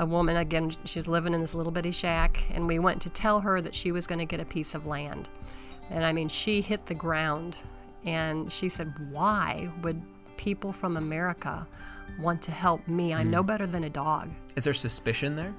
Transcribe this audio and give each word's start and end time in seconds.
a 0.00 0.06
woman, 0.06 0.38
again, 0.38 0.72
she's 0.84 1.06
living 1.06 1.34
in 1.34 1.42
this 1.42 1.54
little 1.54 1.70
bitty 1.70 1.90
shack, 1.90 2.46
and 2.54 2.66
we 2.66 2.78
went 2.78 3.02
to 3.02 3.10
tell 3.10 3.38
her 3.40 3.60
that 3.60 3.74
she 3.74 3.92
was 3.92 4.06
going 4.06 4.18
to 4.18 4.24
get 4.24 4.40
a 4.40 4.46
piece 4.46 4.74
of 4.74 4.86
land. 4.86 5.28
And 5.90 6.06
I 6.06 6.12
mean, 6.12 6.26
she 6.28 6.62
hit 6.62 6.86
the 6.86 6.94
ground 6.94 7.58
and 8.06 8.50
she 8.50 8.70
said, 8.70 8.94
Why 9.10 9.68
would 9.82 10.00
people 10.38 10.72
from 10.72 10.96
America 10.96 11.66
want 12.18 12.40
to 12.42 12.50
help 12.50 12.88
me? 12.88 13.12
I'm 13.12 13.30
no 13.30 13.42
better 13.42 13.66
than 13.66 13.84
a 13.84 13.90
dog. 13.90 14.30
Is 14.56 14.64
there 14.64 14.72
suspicion 14.72 15.36
there? 15.36 15.54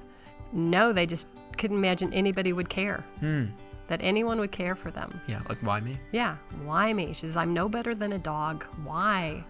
No, 0.52 0.92
they 0.92 1.06
just 1.06 1.28
couldn't 1.56 1.76
imagine 1.76 2.12
anybody 2.12 2.52
would 2.52 2.68
care. 2.68 3.04
Hmm. 3.20 3.44
That 3.86 4.00
anyone 4.02 4.40
would 4.40 4.52
care 4.52 4.74
for 4.74 4.90
them. 4.90 5.20
Yeah, 5.28 5.42
like 5.48 5.58
why 5.58 5.80
me? 5.80 6.00
Yeah, 6.10 6.36
why 6.64 6.92
me? 6.92 7.08
She 7.08 7.26
says, 7.26 7.36
I'm 7.36 7.54
no 7.54 7.68
better 7.68 7.94
than 7.94 8.14
a 8.14 8.18
dog. 8.18 8.64
Why? 8.82 9.44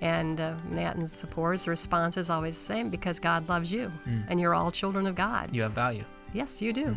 And 0.00 0.40
uh, 0.40 0.54
Nat 0.70 0.96
and 0.96 1.04
Zipporah's 1.06 1.68
response 1.68 2.16
is 2.16 2.30
always 2.30 2.56
the 2.56 2.64
same 2.64 2.90
because 2.90 3.20
God 3.20 3.48
loves 3.48 3.70
you 3.72 3.92
and 4.28 4.40
you're 4.40 4.54
all 4.54 4.70
children 4.70 5.06
of 5.06 5.14
God. 5.14 5.54
You 5.54 5.62
have 5.62 5.72
value. 5.72 6.04
Yes, 6.32 6.62
you 6.62 6.72
do. 6.72 6.96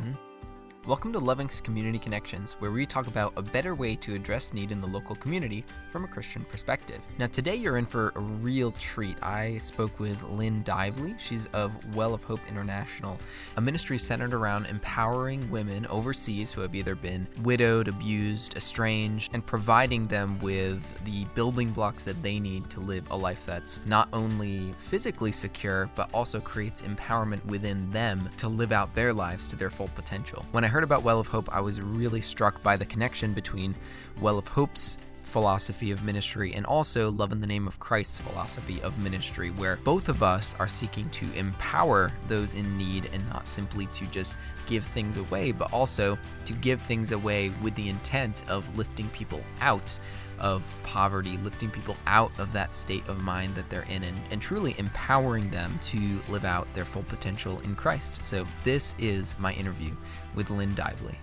Welcome 0.86 1.14
to 1.14 1.20
Love 1.20 1.40
Inc's 1.40 1.62
Community 1.62 1.98
Connections, 1.98 2.58
where 2.60 2.70
we 2.70 2.86
talk 2.86 3.08
about 3.08 3.32
a 3.38 3.42
better 3.42 3.74
way 3.74 3.96
to 3.96 4.16
address 4.16 4.54
need 4.54 4.70
in 4.70 4.82
the 4.82 4.88
local 4.88 5.16
community 5.16 5.64
from 5.90 6.04
a 6.04 6.10
Christian 6.10 6.44
perspective. 6.44 7.00
Now, 7.18 7.28
today 7.28 7.56
you're 7.56 7.78
in 7.78 7.86
for 7.86 8.12
a 8.16 8.20
real 8.20 8.74
treat. 8.74 9.16
I 9.24 9.60
spoke 9.60 9.98
with 10.02 10.22
Lynn 10.24 10.62
Dively. 10.66 11.18
She's 11.18 11.46
of 11.54 11.96
Well 11.96 12.14
of 12.14 12.26
Hope 12.26 12.42
International, 12.50 13.18
a 13.56 13.62
ministry 13.62 13.98
centered 13.98 14.34
around 14.34 14.66
empowering 14.66 15.50
women 15.50 15.86
overseas 15.86 16.52
who 16.52 16.60
have 16.60 16.76
either 16.76 16.96
been 16.96 17.30
widowed, 17.44 17.88
abused, 17.88 18.58
estranged, 18.58 19.34
and 19.34 19.46
providing 19.46 20.08
them 20.08 20.38
with 20.40 21.02
the 21.06 21.24
building 21.34 21.70
blocks 21.70 22.04
that 22.04 22.22
they 22.22 22.42
need 22.42 22.70
to 22.72 22.82
live 22.82 23.10
a 23.10 23.16
life 23.16 23.46
that's 23.46 23.80
not 23.86 24.10
only 24.12 24.76
physically 24.80 25.32
secure, 25.32 25.90
but 25.96 26.10
also 26.14 26.42
creates 26.42 26.82
empowerment 26.82 27.46
within 27.46 27.90
them 27.90 28.30
to 28.36 28.50
live 28.50 28.74
out 28.74 28.94
their 28.94 29.14
lives 29.14 29.48
to 29.48 29.56
their 29.56 29.70
full 29.70 29.90
potential. 29.96 30.46
When 30.52 30.66
I 30.66 30.73
heard 30.74 30.84
about 30.84 31.04
Well 31.04 31.20
of 31.20 31.28
Hope, 31.28 31.56
I 31.56 31.62
was 31.62 31.80
really 31.80 32.20
struck 32.20 32.64
by 32.64 32.78
the 32.78 32.86
connection 32.86 33.32
between 33.32 33.76
Well 34.20 34.40
of 34.40 34.48
Hope's 34.48 34.98
philosophy 35.34 35.90
of 35.90 36.04
ministry 36.04 36.54
and 36.54 36.64
also 36.64 37.10
Love 37.10 37.32
in 37.32 37.42
the 37.42 37.48
Name 37.48 37.68
of 37.68 37.80
Christ's 37.80 38.20
philosophy 38.20 38.80
of 38.84 39.00
ministry, 39.00 39.50
where 39.50 39.78
both 39.78 40.08
of 40.08 40.22
us 40.22 40.54
are 40.60 40.68
seeking 40.68 41.10
to 41.10 41.26
empower 41.34 42.12
those 42.28 42.54
in 42.54 42.78
need 42.78 43.10
and 43.12 43.28
not 43.30 43.48
simply 43.48 43.88
to 43.88 44.06
just 44.06 44.38
give 44.68 44.84
things 44.84 45.18
away, 45.18 45.52
but 45.52 45.74
also 45.74 46.20
to 46.46 46.54
give 46.54 46.80
things 46.84 47.12
away 47.12 47.52
with 47.64 47.74
the 47.74 47.90
intent 47.90 48.48
of 48.48 48.78
lifting 48.78 49.10
people 49.10 49.42
out 49.60 50.00
of 50.38 50.70
poverty, 50.84 51.38
lifting 51.38 51.72
people 51.72 51.98
out 52.06 52.32
of 52.40 52.54
that 52.54 52.72
state 52.72 53.08
of 53.08 53.24
mind 53.24 53.56
that 53.56 53.68
they're 53.72 53.88
in, 53.90 54.04
and, 54.04 54.20
and 54.30 54.40
truly 54.40 54.76
empowering 54.78 55.50
them 55.50 55.80
to 55.82 56.22
live 56.30 56.46
out 56.46 56.72
their 56.76 56.86
full 56.86 57.04
potential 57.04 57.60
in 57.62 57.74
Christ. 57.74 58.24
So, 58.24 58.46
this 58.64 58.96
is 59.00 59.36
my 59.40 59.54
interview 59.54 59.96
with 60.36 60.52
Lynn 60.52 60.76
Dively. 60.76 61.16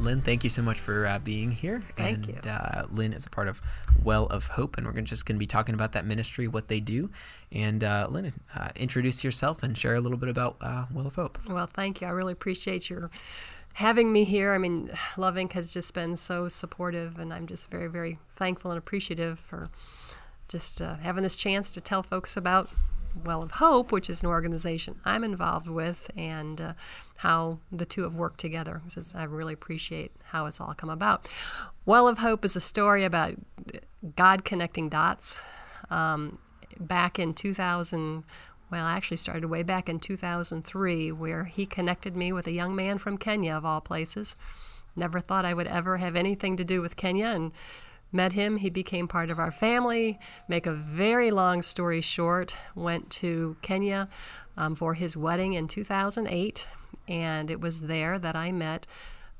Lynn, 0.00 0.22
thank 0.22 0.44
you 0.44 0.50
so 0.50 0.62
much 0.62 0.78
for 0.78 1.06
uh, 1.06 1.18
being 1.18 1.50
here. 1.50 1.82
Thank 1.96 2.28
and, 2.28 2.44
you. 2.44 2.50
Uh, 2.50 2.86
Lynn 2.90 3.12
is 3.12 3.26
a 3.26 3.30
part 3.30 3.48
of 3.48 3.60
Well 4.02 4.26
of 4.26 4.46
Hope, 4.46 4.76
and 4.76 4.86
we're 4.86 4.92
gonna, 4.92 5.06
just 5.06 5.26
going 5.26 5.36
to 5.36 5.40
be 5.40 5.46
talking 5.46 5.74
about 5.74 5.92
that 5.92 6.06
ministry, 6.06 6.46
what 6.46 6.68
they 6.68 6.80
do. 6.80 7.10
And 7.50 7.82
uh, 7.82 8.06
Lynn, 8.10 8.32
uh, 8.54 8.68
introduce 8.76 9.24
yourself 9.24 9.62
and 9.62 9.76
share 9.76 9.94
a 9.94 10.00
little 10.00 10.18
bit 10.18 10.28
about 10.28 10.56
uh, 10.60 10.86
Well 10.92 11.06
of 11.06 11.16
Hope. 11.16 11.38
Well, 11.48 11.66
thank 11.66 12.00
you. 12.00 12.06
I 12.06 12.10
really 12.10 12.32
appreciate 12.32 12.88
your 12.88 13.10
having 13.74 14.12
me 14.12 14.24
here. 14.24 14.54
I 14.54 14.58
mean, 14.58 14.90
Love 15.16 15.34
Inc 15.34 15.52
has 15.52 15.72
just 15.72 15.94
been 15.94 16.16
so 16.16 16.48
supportive, 16.48 17.18
and 17.18 17.32
I'm 17.32 17.46
just 17.46 17.70
very, 17.70 17.88
very 17.88 18.18
thankful 18.36 18.70
and 18.70 18.78
appreciative 18.78 19.38
for 19.38 19.68
just 20.48 20.80
uh, 20.80 20.96
having 20.96 21.22
this 21.22 21.36
chance 21.36 21.70
to 21.72 21.80
tell 21.80 22.02
folks 22.02 22.36
about 22.36 22.70
Well 23.24 23.42
of 23.42 23.52
Hope, 23.52 23.92
which 23.92 24.08
is 24.08 24.22
an 24.22 24.28
organization 24.28 25.00
I'm 25.04 25.24
involved 25.24 25.68
with, 25.68 26.10
and 26.16 26.60
uh, 26.60 26.72
how 27.18 27.58
the 27.72 27.84
two 27.84 28.02
have 28.02 28.14
worked 28.14 28.38
together. 28.38 28.82
I 29.14 29.24
really 29.24 29.54
appreciate 29.54 30.12
how 30.24 30.46
it's 30.46 30.60
all 30.60 30.74
come 30.74 30.90
about. 30.90 31.28
Well 31.84 32.08
of 32.08 32.18
Hope 32.18 32.44
is 32.44 32.56
a 32.56 32.60
story 32.60 33.04
about 33.04 33.34
God 34.16 34.44
connecting 34.44 34.88
dots. 34.88 35.42
Um, 35.90 36.38
back 36.78 37.18
in 37.18 37.34
2000, 37.34 38.24
well, 38.70 38.84
I 38.84 38.92
actually 38.92 39.16
started 39.16 39.46
way 39.46 39.62
back 39.62 39.88
in 39.88 39.98
2003, 39.98 41.12
where 41.12 41.44
he 41.44 41.66
connected 41.66 42.16
me 42.16 42.32
with 42.32 42.46
a 42.46 42.52
young 42.52 42.76
man 42.76 42.98
from 42.98 43.16
Kenya, 43.16 43.54
of 43.54 43.64
all 43.64 43.80
places. 43.80 44.36
Never 44.94 45.20
thought 45.20 45.44
I 45.44 45.54
would 45.54 45.66
ever 45.66 45.96
have 45.96 46.16
anything 46.16 46.56
to 46.56 46.64
do 46.64 46.82
with 46.82 46.96
Kenya, 46.96 47.28
and 47.28 47.52
met 48.12 48.32
him. 48.32 48.56
He 48.56 48.70
became 48.70 49.08
part 49.08 49.30
of 49.30 49.38
our 49.38 49.50
family. 49.50 50.18
Make 50.48 50.66
a 50.66 50.72
very 50.72 51.30
long 51.30 51.62
story 51.62 52.00
short, 52.00 52.56
went 52.74 53.10
to 53.10 53.56
Kenya 53.62 54.08
um, 54.56 54.74
for 54.74 54.94
his 54.94 55.16
wedding 55.16 55.52
in 55.52 55.68
2008, 55.68 56.68
and 57.06 57.50
it 57.50 57.60
was 57.60 57.82
there 57.82 58.18
that 58.18 58.36
I 58.36 58.52
met 58.52 58.86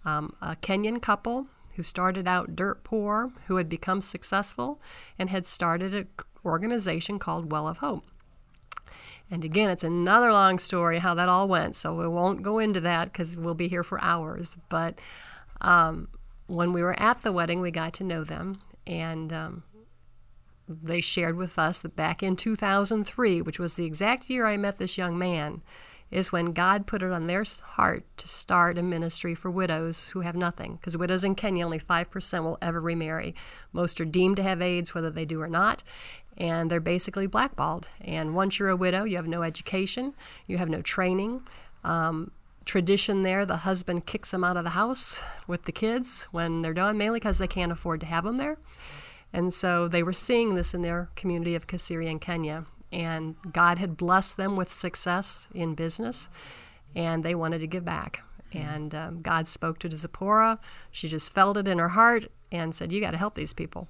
um, 0.04 0.34
a 0.40 0.56
Kenyan 0.56 1.00
couple 1.00 1.48
who 1.74 1.82
started 1.82 2.26
out 2.26 2.56
dirt 2.56 2.82
poor, 2.82 3.30
who 3.46 3.56
had 3.56 3.68
become 3.68 4.00
successful, 4.00 4.80
and 5.18 5.30
had 5.30 5.46
started 5.46 5.94
an 5.94 6.08
organization 6.44 7.18
called 7.18 7.52
Well 7.52 7.68
of 7.68 7.78
Hope. 7.78 8.04
And 9.30 9.44
again, 9.44 9.70
it's 9.70 9.84
another 9.84 10.32
long 10.32 10.58
story 10.58 10.98
how 10.98 11.14
that 11.14 11.28
all 11.28 11.46
went, 11.46 11.76
so 11.76 11.94
we 11.94 12.08
won't 12.08 12.42
go 12.42 12.58
into 12.58 12.80
that 12.80 13.12
because 13.12 13.36
we'll 13.36 13.54
be 13.54 13.68
here 13.68 13.84
for 13.84 14.02
hours. 14.02 14.56
But 14.68 14.98
um, 15.60 16.08
when 16.48 16.72
we 16.72 16.82
were 16.82 16.98
at 16.98 17.22
the 17.22 17.30
wedding, 17.30 17.60
we 17.60 17.70
got 17.70 17.92
to 17.94 18.04
know 18.04 18.24
them, 18.24 18.60
and 18.86 19.32
um, 19.32 19.62
they 20.66 21.00
shared 21.00 21.36
with 21.36 21.58
us 21.58 21.80
that 21.80 21.94
back 21.94 22.22
in 22.22 22.34
2003, 22.36 23.42
which 23.42 23.60
was 23.60 23.76
the 23.76 23.84
exact 23.84 24.28
year 24.28 24.46
I 24.46 24.56
met 24.56 24.78
this 24.78 24.98
young 24.98 25.18
man, 25.18 25.62
is 26.10 26.32
when 26.32 26.46
God 26.46 26.86
put 26.86 27.02
it 27.02 27.12
on 27.12 27.26
their 27.26 27.44
heart 27.62 28.04
to 28.16 28.26
start 28.26 28.78
a 28.78 28.82
ministry 28.82 29.34
for 29.34 29.50
widows 29.50 30.08
who 30.10 30.20
have 30.20 30.34
nothing. 30.34 30.76
Because 30.76 30.96
widows 30.96 31.22
in 31.22 31.34
Kenya, 31.34 31.66
only 31.66 31.78
5% 31.78 32.42
will 32.42 32.58
ever 32.62 32.80
remarry. 32.80 33.34
Most 33.72 34.00
are 34.00 34.06
deemed 34.06 34.36
to 34.36 34.42
have 34.42 34.62
AIDS, 34.62 34.94
whether 34.94 35.10
they 35.10 35.26
do 35.26 35.40
or 35.40 35.48
not, 35.48 35.82
and 36.38 36.70
they're 36.70 36.80
basically 36.80 37.26
blackballed. 37.26 37.88
And 38.00 38.34
once 38.34 38.58
you're 38.58 38.70
a 38.70 38.76
widow, 38.76 39.04
you 39.04 39.16
have 39.16 39.28
no 39.28 39.42
education, 39.42 40.14
you 40.46 40.56
have 40.56 40.70
no 40.70 40.80
training. 40.80 41.42
Um, 41.84 42.30
tradition 42.68 43.22
there, 43.22 43.46
the 43.46 43.56
husband 43.56 44.04
kicks 44.04 44.30
them 44.30 44.44
out 44.44 44.58
of 44.58 44.62
the 44.62 44.70
house 44.70 45.24
with 45.46 45.64
the 45.64 45.72
kids 45.72 46.24
when 46.32 46.60
they're 46.60 46.74
done, 46.74 46.98
mainly 46.98 47.18
because 47.18 47.38
they 47.38 47.46
can't 47.46 47.72
afford 47.72 47.98
to 48.00 48.06
have 48.06 48.24
them 48.24 48.36
there. 48.36 48.58
And 49.32 49.54
so 49.54 49.88
they 49.88 50.02
were 50.02 50.12
seeing 50.12 50.54
this 50.54 50.74
in 50.74 50.82
their 50.82 51.08
community 51.16 51.54
of 51.54 51.66
Kasiri 51.66 52.06
in 52.10 52.18
Kenya. 52.18 52.66
And 52.92 53.36
God 53.52 53.78
had 53.78 53.96
blessed 53.96 54.36
them 54.36 54.54
with 54.54 54.70
success 54.70 55.48
in 55.54 55.74
business, 55.74 56.28
and 56.94 57.22
they 57.22 57.34
wanted 57.34 57.60
to 57.60 57.66
give 57.66 57.86
back. 57.86 58.22
And 58.52 58.94
um, 58.94 59.22
God 59.22 59.48
spoke 59.48 59.78
to 59.80 59.90
Zipporah. 59.90 60.58
She 60.90 61.08
just 61.08 61.32
felt 61.32 61.56
it 61.56 61.68
in 61.68 61.78
her 61.78 61.90
heart 61.90 62.30
and 62.52 62.74
said, 62.74 62.92
You 62.92 63.00
got 63.00 63.12
to 63.12 63.18
help 63.18 63.34
these 63.34 63.54
people. 63.54 63.88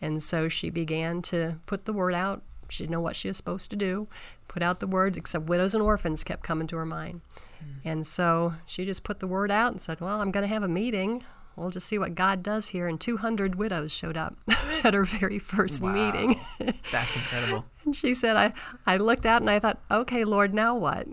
And 0.00 0.22
so 0.22 0.48
she 0.48 0.70
began 0.70 1.20
to 1.22 1.58
put 1.66 1.84
the 1.84 1.92
word 1.92 2.14
out. 2.14 2.42
She 2.68 2.84
didn't 2.84 2.92
know 2.92 3.00
what 3.00 3.16
she 3.16 3.28
was 3.28 3.36
supposed 3.36 3.70
to 3.70 3.76
do, 3.76 4.08
put 4.48 4.62
out 4.62 4.80
the 4.80 4.86
word, 4.86 5.16
except 5.16 5.48
widows 5.48 5.74
and 5.74 5.82
orphans 5.82 6.24
kept 6.24 6.42
coming 6.42 6.66
to 6.68 6.76
her 6.76 6.86
mind. 6.86 7.20
Hmm. 7.58 7.88
And 7.88 8.06
so 8.06 8.54
she 8.66 8.84
just 8.84 9.04
put 9.04 9.20
the 9.20 9.26
word 9.26 9.50
out 9.50 9.72
and 9.72 9.80
said, 9.80 10.00
Well, 10.00 10.20
I'm 10.20 10.30
going 10.30 10.42
to 10.42 10.52
have 10.52 10.62
a 10.62 10.68
meeting. 10.68 11.24
We'll 11.56 11.70
just 11.70 11.88
see 11.88 11.98
what 11.98 12.14
God 12.14 12.42
does 12.42 12.68
here. 12.68 12.86
And 12.86 13.00
200 13.00 13.54
widows 13.54 13.90
showed 13.90 14.16
up 14.16 14.36
at 14.84 14.92
her 14.92 15.04
very 15.04 15.38
first 15.38 15.82
meeting. 15.82 16.38
That's 16.58 17.16
incredible. 17.16 17.64
and 17.86 17.96
she 17.96 18.12
said, 18.12 18.36
I, 18.36 18.52
I 18.86 18.98
looked 18.98 19.24
out 19.24 19.40
and 19.40 19.48
I 19.48 19.58
thought, 19.58 19.80
okay, 19.90 20.24
Lord, 20.24 20.52
now 20.52 20.74
what? 20.74 21.06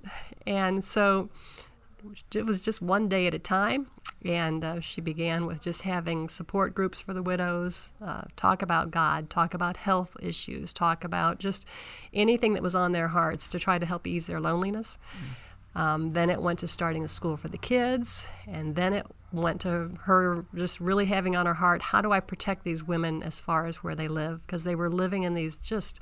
And 0.46 0.84
so 0.84 1.30
it 2.36 2.46
was 2.46 2.62
just 2.62 2.82
one 2.82 3.08
day 3.08 3.26
at 3.28 3.34
a 3.34 3.40
time. 3.40 3.88
And 4.26 4.64
uh, 4.64 4.80
she 4.80 5.02
began 5.02 5.46
with 5.46 5.62
just 5.62 5.82
having 5.82 6.30
support 6.30 6.74
groups 6.74 7.02
for 7.02 7.14
the 7.14 7.22
widows, 7.22 7.94
uh, 8.02 8.24
talk 8.36 8.62
about 8.62 8.90
God, 8.90 9.30
talk 9.30 9.54
about 9.54 9.78
health 9.78 10.16
issues, 10.22 10.74
talk 10.74 11.04
about 11.04 11.40
just 11.40 11.68
anything 12.14 12.54
that 12.54 12.64
was 12.64 12.76
on 12.76 12.94
their 12.94 13.10
hearts 13.10 13.50
to 13.50 13.60
try 13.60 13.78
to 13.78 13.86
help 13.86 14.08
ease 14.08 14.28
their 14.28 14.40
loneliness. 14.40 14.98
Um, 15.76 16.14
then 16.14 16.30
it 16.30 16.42
went 16.42 16.60
to 16.60 16.68
starting 16.68 17.04
a 17.04 17.08
school 17.08 17.36
for 17.36 17.48
the 17.48 17.58
kids, 17.58 18.28
and 18.48 18.76
then 18.76 18.94
it 18.94 19.08
went 19.32 19.62
to 19.62 19.90
her 20.02 20.46
just 20.56 20.80
really 20.80 21.06
having 21.06 21.36
on 21.36 21.48
her 21.48 21.56
heart 21.56 21.82
how 21.82 22.02
do 22.02 22.12
I 22.12 22.20
protect 22.20 22.64
these 22.64 22.84
women 22.84 23.24
as 23.24 23.42
far 23.42 23.66
as 23.66 23.78
where 23.78 23.96
they 23.96 24.08
live? 24.08 24.46
Because 24.46 24.64
they 24.64 24.76
were 24.76 24.90
living 24.90 25.24
in 25.24 25.34
these 25.34 25.58
just 25.58 26.00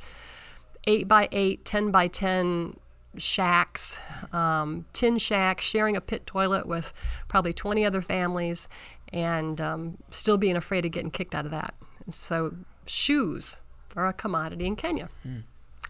eight 0.85 1.07
by 1.07 1.29
eight, 1.31 1.63
ten 1.63 1.91
by 1.91 2.07
ten 2.07 2.75
shacks, 3.17 3.99
um, 4.31 4.85
tin 4.93 5.17
shacks, 5.17 5.63
sharing 5.63 5.95
a 5.95 6.01
pit 6.01 6.25
toilet 6.25 6.67
with 6.67 6.93
probably 7.27 7.53
20 7.53 7.85
other 7.85 8.01
families, 8.01 8.67
and 9.11 9.59
um, 9.59 9.97
still 10.09 10.37
being 10.37 10.55
afraid 10.55 10.85
of 10.85 10.91
getting 10.91 11.11
kicked 11.11 11.35
out 11.35 11.45
of 11.45 11.51
that. 11.51 11.73
And 12.05 12.13
so 12.13 12.55
shoes 12.85 13.61
are 13.95 14.07
a 14.07 14.13
commodity 14.13 14.65
in 14.65 14.75
Kenya. 14.75 15.09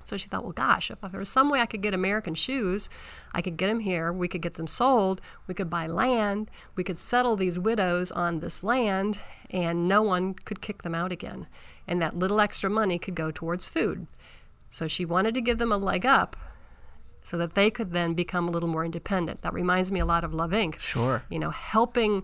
So 0.03 0.17
she 0.17 0.27
thought, 0.27 0.43
well, 0.43 0.51
gosh, 0.51 0.89
if 0.89 0.99
there 0.99 1.19
was 1.19 1.29
some 1.29 1.49
way 1.49 1.61
I 1.61 1.65
could 1.65 1.81
get 1.81 1.93
American 1.93 2.33
shoes, 2.33 2.89
I 3.33 3.41
could 3.41 3.55
get 3.55 3.67
them 3.67 3.81
here, 3.81 4.11
we 4.11 4.27
could 4.27 4.41
get 4.41 4.55
them 4.55 4.67
sold, 4.67 5.21
we 5.47 5.53
could 5.53 5.69
buy 5.69 5.85
land, 5.87 6.49
we 6.75 6.83
could 6.83 6.97
settle 6.97 7.35
these 7.35 7.59
widows 7.59 8.11
on 8.11 8.39
this 8.39 8.63
land, 8.63 9.19
and 9.51 9.87
no 9.87 10.01
one 10.01 10.33
could 10.33 10.59
kick 10.59 10.81
them 10.81 10.95
out 10.95 11.11
again. 11.11 11.47
And 11.87 12.01
that 12.01 12.15
little 12.15 12.41
extra 12.41 12.69
money 12.69 12.97
could 12.97 13.15
go 13.15 13.31
towards 13.31 13.69
food. 13.69 14.07
So 14.69 14.87
she 14.87 15.05
wanted 15.05 15.35
to 15.35 15.41
give 15.41 15.59
them 15.59 15.71
a 15.71 15.77
leg 15.77 16.05
up 16.05 16.35
so 17.23 17.37
that 17.37 17.53
they 17.53 17.69
could 17.69 17.91
then 17.91 18.13
become 18.13 18.47
a 18.47 18.51
little 18.51 18.69
more 18.69 18.83
independent. 18.83 19.41
That 19.41 19.53
reminds 19.53 19.91
me 19.91 19.99
a 19.99 20.05
lot 20.05 20.23
of 20.23 20.33
Love 20.33 20.51
Inc. 20.51 20.79
Sure. 20.79 21.23
You 21.29 21.39
know, 21.39 21.51
helping 21.51 22.23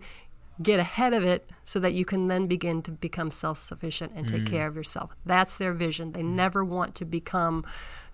get 0.62 0.80
ahead 0.80 1.14
of 1.14 1.24
it 1.24 1.52
so 1.64 1.80
that 1.80 1.94
you 1.94 2.04
can 2.04 2.28
then 2.28 2.48
begin 2.48 2.82
to 2.82 2.92
become 2.92 3.30
self 3.30 3.58
sufficient 3.58 4.12
and 4.16 4.28
take 4.28 4.44
mm. 4.44 4.50
care 4.50 4.68
of 4.68 4.76
yourself. 4.76 5.16
That's 5.26 5.58
their 5.58 5.74
vision. 5.74 6.14
They 6.14 6.24
never 6.24 6.64
want 6.64 6.96
to 6.96 7.06
become 7.06 7.66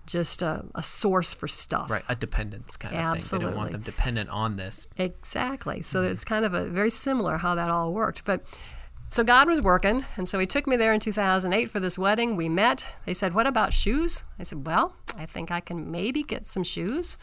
just 0.06 0.42
a, 0.42 0.66
a 0.76 0.84
source 0.84 1.34
for 1.34 1.48
stuff. 1.48 1.90
Right, 1.90 2.04
a 2.10 2.16
dependence 2.16 2.76
kind 2.76 2.96
of 2.96 3.24
thing. 3.24 3.40
They 3.40 3.46
don't 3.46 3.56
want 3.56 3.72
them 3.72 3.82
dependent 3.82 4.30
on 4.30 4.58
this. 4.58 4.88
Exactly. 4.98 5.82
So 5.82 6.04
mm. 6.04 6.12
it's 6.12 6.26
kind 6.26 6.46
of 6.46 6.54
a 6.54 6.66
very 6.66 6.90
similar 6.90 7.38
how 7.38 7.56
that 7.56 7.70
all 7.70 7.94
worked. 7.94 8.26
But 8.26 8.44
so 9.14 9.24
God 9.24 9.48
was 9.48 9.62
working, 9.62 10.06
and 10.18 10.28
so 10.28 10.40
He 10.40 10.48
took 10.48 10.66
me 10.66 10.76
there 10.76 10.94
in 10.94 11.00
2008 11.00 11.70
for 11.70 11.80
this 11.80 12.00
wedding. 12.00 12.36
We 12.36 12.50
met. 12.50 12.96
They 13.06 13.14
said, 13.14 13.34
"What 13.34 13.46
about 13.46 13.74
shoes?" 13.74 14.24
I 14.40 14.44
said, 14.44 14.66
"Well, 14.66 14.96
I 15.16 15.26
think 15.28 15.52
I 15.52 15.60
can 15.60 15.92
maybe 15.92 16.24
get 16.24 16.48
some 16.48 16.64
shoes." 16.64 17.18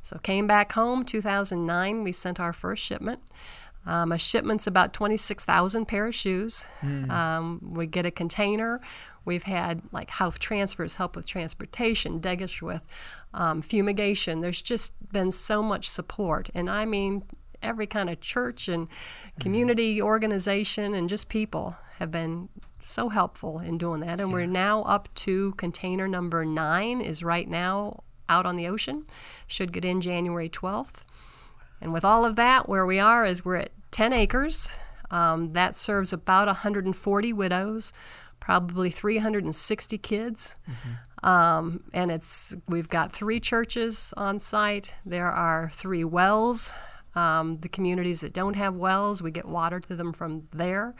So 0.00 0.18
came 0.18 0.46
back 0.46 0.72
home 0.72 1.04
2009. 1.04 2.02
We 2.02 2.12
sent 2.12 2.40
our 2.40 2.52
first 2.52 2.82
shipment. 2.82 3.20
Um, 3.86 4.12
a 4.12 4.18
shipment's 4.18 4.66
about 4.66 4.94
26,000 4.94 5.86
pair 5.86 6.06
of 6.06 6.14
shoes. 6.14 6.66
Um, 7.10 7.60
we 7.74 7.86
get 7.86 8.06
a 8.06 8.10
container. 8.10 8.80
We've 9.26 9.42
had 9.42 9.82
like 9.92 10.10
Hauf 10.10 10.38
transfers 10.38 10.96
help 10.96 11.16
with 11.16 11.26
transportation, 11.26 12.20
Degish 12.20 12.62
with 12.62 12.82
um, 13.34 13.60
fumigation. 13.60 14.40
There's 14.40 14.62
just 14.62 14.94
been 15.12 15.32
so 15.32 15.62
much 15.62 15.88
support. 15.88 16.48
And 16.54 16.70
I 16.70 16.84
mean, 16.86 17.24
every 17.64 17.86
kind 17.86 18.10
of 18.10 18.20
church 18.20 18.68
and 18.68 18.88
community 19.40 20.00
organization 20.00 20.94
and 20.94 21.08
just 21.08 21.28
people 21.28 21.76
have 21.98 22.10
been 22.10 22.48
so 22.80 23.08
helpful 23.08 23.60
in 23.60 23.78
doing 23.78 24.00
that. 24.00 24.20
And 24.20 24.32
we're 24.32 24.46
now 24.46 24.82
up 24.82 25.08
to 25.14 25.52
container 25.52 26.06
number 26.06 26.44
nine, 26.44 27.00
is 27.00 27.22
right 27.22 27.48
now 27.48 28.02
out 28.28 28.46
on 28.46 28.56
the 28.56 28.66
ocean. 28.66 29.04
Should 29.46 29.72
get 29.72 29.84
in 29.84 30.00
January 30.00 30.48
12th. 30.48 31.04
And 31.80 31.92
with 31.92 32.04
all 32.04 32.24
of 32.24 32.36
that, 32.36 32.68
where 32.68 32.86
we 32.86 32.98
are 32.98 33.24
is 33.24 33.44
we're 33.44 33.56
at 33.56 33.70
10 33.90 34.12
acres. 34.12 34.76
Um, 35.10 35.52
that 35.52 35.76
serves 35.76 36.12
about 36.12 36.46
140 36.46 37.32
widows, 37.32 37.92
probably 38.40 38.90
360 38.90 39.98
kids. 39.98 40.56
Um, 41.22 41.84
and 41.92 42.10
it's 42.10 42.54
we've 42.68 42.88
got 42.88 43.12
three 43.12 43.40
churches 43.40 44.12
on 44.16 44.38
site. 44.38 44.94
There 45.06 45.30
are 45.30 45.70
three 45.72 46.04
wells. 46.04 46.72
Um, 47.16 47.58
the 47.60 47.68
communities 47.68 48.20
that 48.22 48.32
don't 48.32 48.56
have 48.56 48.74
wells, 48.74 49.22
we 49.22 49.30
get 49.30 49.46
water 49.46 49.78
to 49.80 49.94
them 49.96 50.12
from 50.12 50.48
there. 50.50 50.94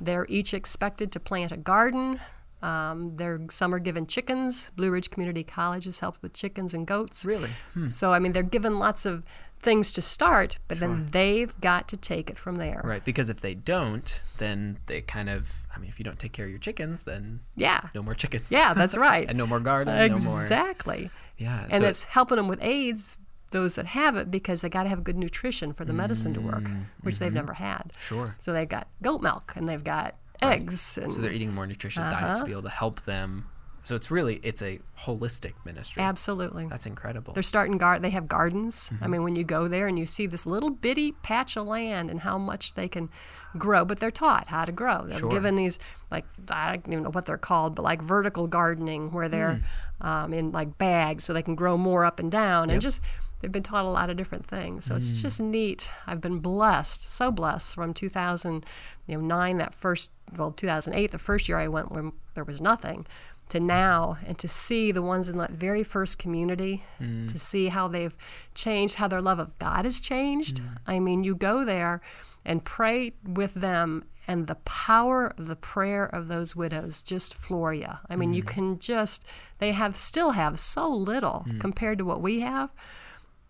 They're 0.00 0.26
each 0.28 0.54
expected 0.54 1.10
to 1.12 1.20
plant 1.20 1.50
a 1.52 1.56
garden. 1.56 2.20
Um, 2.62 3.16
they're, 3.16 3.38
some 3.50 3.74
are 3.74 3.78
given 3.78 4.06
chickens. 4.06 4.70
Blue 4.76 4.90
Ridge 4.90 5.10
Community 5.10 5.44
College 5.44 5.84
has 5.84 6.00
helped 6.00 6.22
with 6.22 6.32
chickens 6.32 6.74
and 6.74 6.86
goats. 6.86 7.24
Really? 7.24 7.50
So, 7.88 8.12
I 8.12 8.18
mean, 8.18 8.32
they're 8.32 8.42
given 8.42 8.78
lots 8.78 9.06
of 9.06 9.24
things 9.60 9.90
to 9.92 10.02
start, 10.02 10.58
but 10.68 10.78
then 10.78 11.08
they've 11.10 11.60
got 11.60 11.88
to 11.88 11.96
take 11.96 12.30
it 12.30 12.38
from 12.38 12.56
there. 12.56 12.80
Right, 12.84 13.04
because 13.04 13.28
if 13.28 13.40
they 13.40 13.54
don't, 13.54 14.22
then 14.38 14.78
they 14.86 15.00
kind 15.00 15.28
of, 15.28 15.66
I 15.74 15.80
mean, 15.80 15.88
if 15.88 15.98
you 15.98 16.04
don't 16.04 16.18
take 16.18 16.32
care 16.32 16.44
of 16.44 16.50
your 16.50 16.60
chickens, 16.60 17.02
then 17.02 17.40
Yeah. 17.56 17.80
no 17.94 18.02
more 18.04 18.14
chickens. 18.14 18.52
Yeah, 18.52 18.72
that's 18.74 18.96
right. 19.08 19.28
and 19.28 19.36
no 19.36 19.46
more 19.48 19.58
garden, 19.60 19.94
no 19.96 20.18
more. 20.18 20.40
exactly. 20.42 21.10
Yeah. 21.36 21.64
And 21.70 21.82
so- 21.82 21.88
it's 21.88 22.04
helping 22.04 22.36
them 22.36 22.46
with 22.46 22.62
AIDS, 22.62 23.18
those 23.50 23.76
that 23.76 23.86
have 23.86 24.16
it, 24.16 24.30
because 24.30 24.60
they 24.60 24.68
got 24.68 24.82
to 24.84 24.88
have 24.88 25.02
good 25.04 25.16
nutrition 25.16 25.72
for 25.72 25.84
the 25.84 25.92
medicine 25.94 26.34
to 26.34 26.40
work, 26.40 26.68
which 27.02 27.18
they've 27.18 27.32
never 27.32 27.54
had. 27.54 27.78
Mm, 27.78 27.90
mm-hmm. 27.92 28.00
Sure. 28.00 28.34
So 28.38 28.52
they've 28.52 28.68
got 28.68 28.88
goat 29.02 29.22
milk 29.22 29.54
and 29.56 29.68
they've 29.68 29.82
got 29.84 30.16
eggs. 30.42 30.98
And 30.98 31.12
So 31.12 31.20
they're 31.20 31.32
eating 31.32 31.54
more 31.54 31.66
nutritious 31.66 32.04
diet 32.04 32.14
Uh-huh. 32.24 32.36
to 32.36 32.44
be 32.44 32.52
able 32.52 32.62
to 32.62 32.68
help 32.68 33.02
them. 33.02 33.46
So 33.84 33.96
it's 33.96 34.10
really, 34.10 34.38
it's 34.42 34.60
a 34.60 34.80
holistic 34.98 35.54
ministry. 35.64 36.02
absolutely. 36.02 36.66
That's 36.66 36.84
incredible. 36.84 37.32
They're 37.32 37.42
starting 37.42 37.78
guard. 37.78 38.02
They 38.02 38.10
have 38.10 38.28
gardens. 38.28 38.90
Mm-hmm. 38.92 39.04
I 39.04 39.06
mean, 39.06 39.22
when 39.22 39.34
you 39.34 39.44
go 39.44 39.66
there 39.66 39.86
and 39.88 39.98
you 39.98 40.04
see 40.04 40.26
this 40.26 40.44
little 40.44 40.68
bitty 40.68 41.12
patch 41.22 41.56
of 41.56 41.66
land 41.66 42.10
and 42.10 42.20
how 42.20 42.36
much 42.36 42.74
they 42.74 42.86
can 42.86 43.08
grow, 43.56 43.86
but 43.86 43.98
they're 43.98 44.10
taught 44.10 44.48
how 44.48 44.66
to 44.66 44.72
grow. 44.72 45.06
They're 45.06 45.20
Sure. 45.20 45.30
given 45.30 45.54
these 45.54 45.78
like 46.10 46.26
I 46.50 46.72
don't 46.76 46.86
even 46.88 47.04
know 47.04 47.10
what 47.10 47.24
they're 47.24 47.38
called, 47.38 47.74
but 47.76 47.82
like 47.82 48.02
vertical 48.02 48.46
gardening 48.46 49.10
where 49.10 49.28
they're 49.28 49.62
Hmm. 50.02 50.06
um, 50.06 50.34
in 50.34 50.52
like 50.52 50.76
bags 50.76 51.24
so 51.24 51.32
they 51.32 51.42
can 51.42 51.54
grow 51.54 51.78
more 51.78 52.04
up 52.04 52.20
and 52.20 52.30
down 52.30 52.68
and 52.68 52.82
just. 52.82 53.00
They've 53.40 53.52
been 53.52 53.62
taught 53.62 53.84
a 53.84 53.88
lot 53.88 54.10
of 54.10 54.16
different 54.16 54.46
things, 54.46 54.86
so 54.86 54.94
Hmm. 54.94 54.98
it's 54.98 55.08
mm. 55.08 55.22
just 55.22 55.40
neat. 55.40 55.92
I've 56.06 56.20
been 56.20 56.40
blessed, 56.40 57.08
so 57.10 57.30
blessed 57.30 57.74
from 57.74 57.94
2009, 57.94 59.58
that 59.58 59.74
first, 59.74 60.10
well, 60.36 60.50
2008, 60.52 61.10
the 61.10 61.18
first 61.18 61.48
year 61.48 61.58
I 61.58 61.68
went 61.68 61.92
when 61.92 62.12
there 62.34 62.44
was 62.44 62.60
nothing, 62.60 63.06
to 63.50 63.60
now, 63.60 64.18
and 64.26 64.38
to 64.38 64.48
see 64.48 64.92
the 64.92 65.02
ones 65.02 65.28
in 65.28 65.38
that 65.38 65.52
very 65.52 65.82
first 65.82 66.18
community, 66.18 66.84
mm. 67.00 67.30
to 67.30 67.38
see 67.38 67.68
how 67.68 67.88
they've 67.88 68.16
changed, 68.54 68.96
how 68.96 69.08
their 69.08 69.22
love 69.22 69.38
of 69.38 69.58
God 69.58 69.84
has 69.84 70.00
changed. 70.00 70.60
Mm. 70.60 70.76
I 70.86 71.00
mean, 71.00 71.24
you 71.24 71.34
go 71.34 71.64
there 71.64 72.00
and 72.44 72.64
pray 72.64 73.12
with 73.24 73.54
them, 73.54 74.04
and 74.26 74.46
the 74.46 74.56
power 74.56 75.32
of 75.38 75.46
the 75.46 75.56
prayer 75.56 76.04
of 76.04 76.28
those 76.28 76.54
widows 76.54 77.02
just 77.02 77.34
floor 77.34 77.72
you. 77.72 77.88
I 78.10 78.16
mean, 78.16 78.34
you 78.34 78.42
can 78.42 78.78
just, 78.78 79.26
they 79.58 79.72
have 79.72 79.96
still 79.96 80.32
have 80.32 80.58
so 80.58 80.90
little 80.90 81.46
compared 81.60 81.96
to 81.98 82.04
what 82.04 82.20
we 82.20 82.40
have 82.40 82.70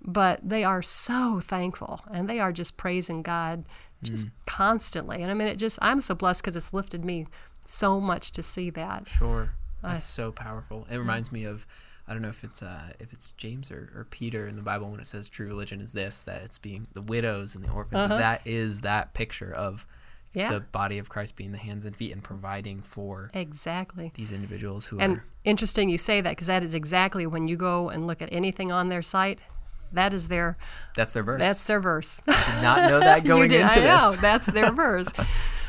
but 0.03 0.41
they 0.43 0.65
are 0.65 0.83
so 0.83 1.41
thankful 1.41 2.01
and 2.13 2.29
they 2.29 2.41
are 2.41 2.53
just 2.53 2.77
praising 2.77 3.23
God 3.23 3.65
just 4.03 4.29
mm. 4.29 4.31
constantly. 4.47 5.23
And 5.23 5.31
I 5.31 5.35
mean, 5.35 5.49
it 5.49 5.57
just, 5.57 5.79
I'm 5.83 6.01
so 6.01 6.15
blessed 6.15 6.43
because 6.43 6.57
it's 6.57 6.73
lifted 6.73 7.05
me 7.05 7.27
so 7.65 8.01
much 8.01 8.31
to 8.33 8.43
see 8.43 8.71
that. 8.71 9.09
Sure. 9.09 9.55
That's 9.83 10.05
so 10.05 10.33
powerful. 10.33 10.87
It 10.91 10.95
mm. 10.95 10.99
reminds 10.99 11.33
me 11.33 11.45
of 11.45 11.67
I 12.09 12.15
don't 12.15 12.23
know 12.23 12.29
if 12.29 12.43
it's 12.43 12.63
uh, 12.63 12.93
if 12.99 13.13
it's 13.13 13.33
James 13.33 13.71
or, 13.71 13.93
or 13.95 14.07
Peter 14.11 14.47
in 14.47 14.57
the 14.57 14.63
Bible 14.63 14.91
when 14.91 14.99
it 14.99 15.07
says 15.07 15.29
true 15.29 15.47
religion 15.47 15.81
is 15.81 15.93
this 15.93 16.23
that 16.23 16.43
it's 16.43 16.59
being 16.59 16.87
the 16.95 17.03
widows 17.03 17.55
and 17.55 17.63
the 17.63 17.71
orphans. 17.71 18.05
Uh-huh. 18.05 18.17
That 18.17 18.47
is 18.47 18.81
that 18.81 19.13
picture 19.13 19.53
of 19.53 19.87
Yeah. 20.33 20.53
the 20.53 20.61
body 20.61 20.97
of 20.99 21.11
Christ 21.11 21.37
being 21.37 21.53
the 21.53 21.59
hands 21.59 21.85
and 21.85 21.95
feet 21.95 22.13
and 22.13 22.25
providing 22.25 22.81
for 22.81 23.31
Exactly. 23.35 24.11
these 24.15 24.33
individuals 24.33 24.87
who 24.87 24.99
And 24.99 25.19
are 25.19 25.25
interesting 25.45 25.91
you 25.91 25.99
say 25.99 26.23
that 26.23 26.31
because 26.31 26.47
that 26.47 26.63
is 26.63 26.75
exactly 26.75 27.27
when 27.27 27.47
you 27.47 27.57
go 27.57 27.91
and 27.91 28.07
look 28.07 28.23
at 28.23 28.33
anything 28.33 28.73
on 28.73 28.89
their 28.89 29.03
site, 29.03 29.41
that 29.93 30.13
is 30.15 30.29
their 30.29 30.57
that's 30.97 31.13
their 31.13 31.23
verse. 31.23 31.41
that's 31.41 31.65
their 31.67 31.81
verse. 31.81 32.21
I 32.27 32.33
did 32.55 32.63
not 32.63 32.91
know 32.91 33.01
that 33.01 33.25
going 33.25 33.43
you 33.45 33.49
did, 33.49 33.61
into 33.63 33.81
I 33.83 33.85
know, 33.99 34.17
that's 34.21 34.47
their 34.47 34.71
verse. 34.85 35.13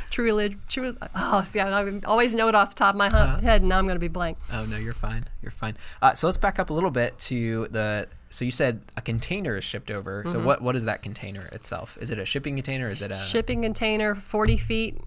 True 0.10 0.26
religion, 0.26 0.60
true. 0.68 0.98
Oh, 1.16 1.44
see, 1.44 1.60
I 1.60 2.00
always 2.06 2.34
know 2.34 2.48
it 2.48 2.56
off 2.56 2.70
the 2.70 2.76
top 2.76 2.96
of 2.96 2.98
my 2.98 3.10
hu- 3.10 3.16
Uh-huh. 3.16 3.40
head, 3.42 3.62
and 3.62 3.70
now 3.70 3.78
I'm 3.78 3.86
going 3.86 3.96
to 3.96 4.00
be 4.00 4.08
blank. 4.08 4.40
Oh 4.52 4.66
no, 4.66 4.76
you're 4.76 4.94
fine. 4.94 5.26
You're 5.44 5.52
fine. 5.52 5.78
Uh, 6.02 6.14
so 6.16 6.26
let's 6.26 6.38
back 6.40 6.58
up 6.58 6.72
a 6.72 6.74
little 6.74 6.90
bit 6.90 7.18
to 7.20 7.68
the. 7.70 8.08
So 8.32 8.44
you 8.44 8.50
said 8.52 8.82
a 8.98 9.02
container 9.02 9.56
is 9.58 9.64
shipped 9.64 9.92
over. 9.92 10.22
Mm-hmm. 10.24 10.30
So 10.32 10.40
what 10.44 10.64
what 10.64 10.76
is 10.76 10.86
that 10.86 11.04
container 11.04 11.46
itself? 11.52 11.96
Is 12.02 12.10
it 12.10 12.18
a 12.18 12.26
shipping 12.26 12.56
container? 12.56 12.90
Is 12.90 13.04
it 13.04 13.12
a 13.12 13.18
Shipping 13.18 13.62
container, 13.62 14.16
40 14.16 14.58
feet 14.58 14.98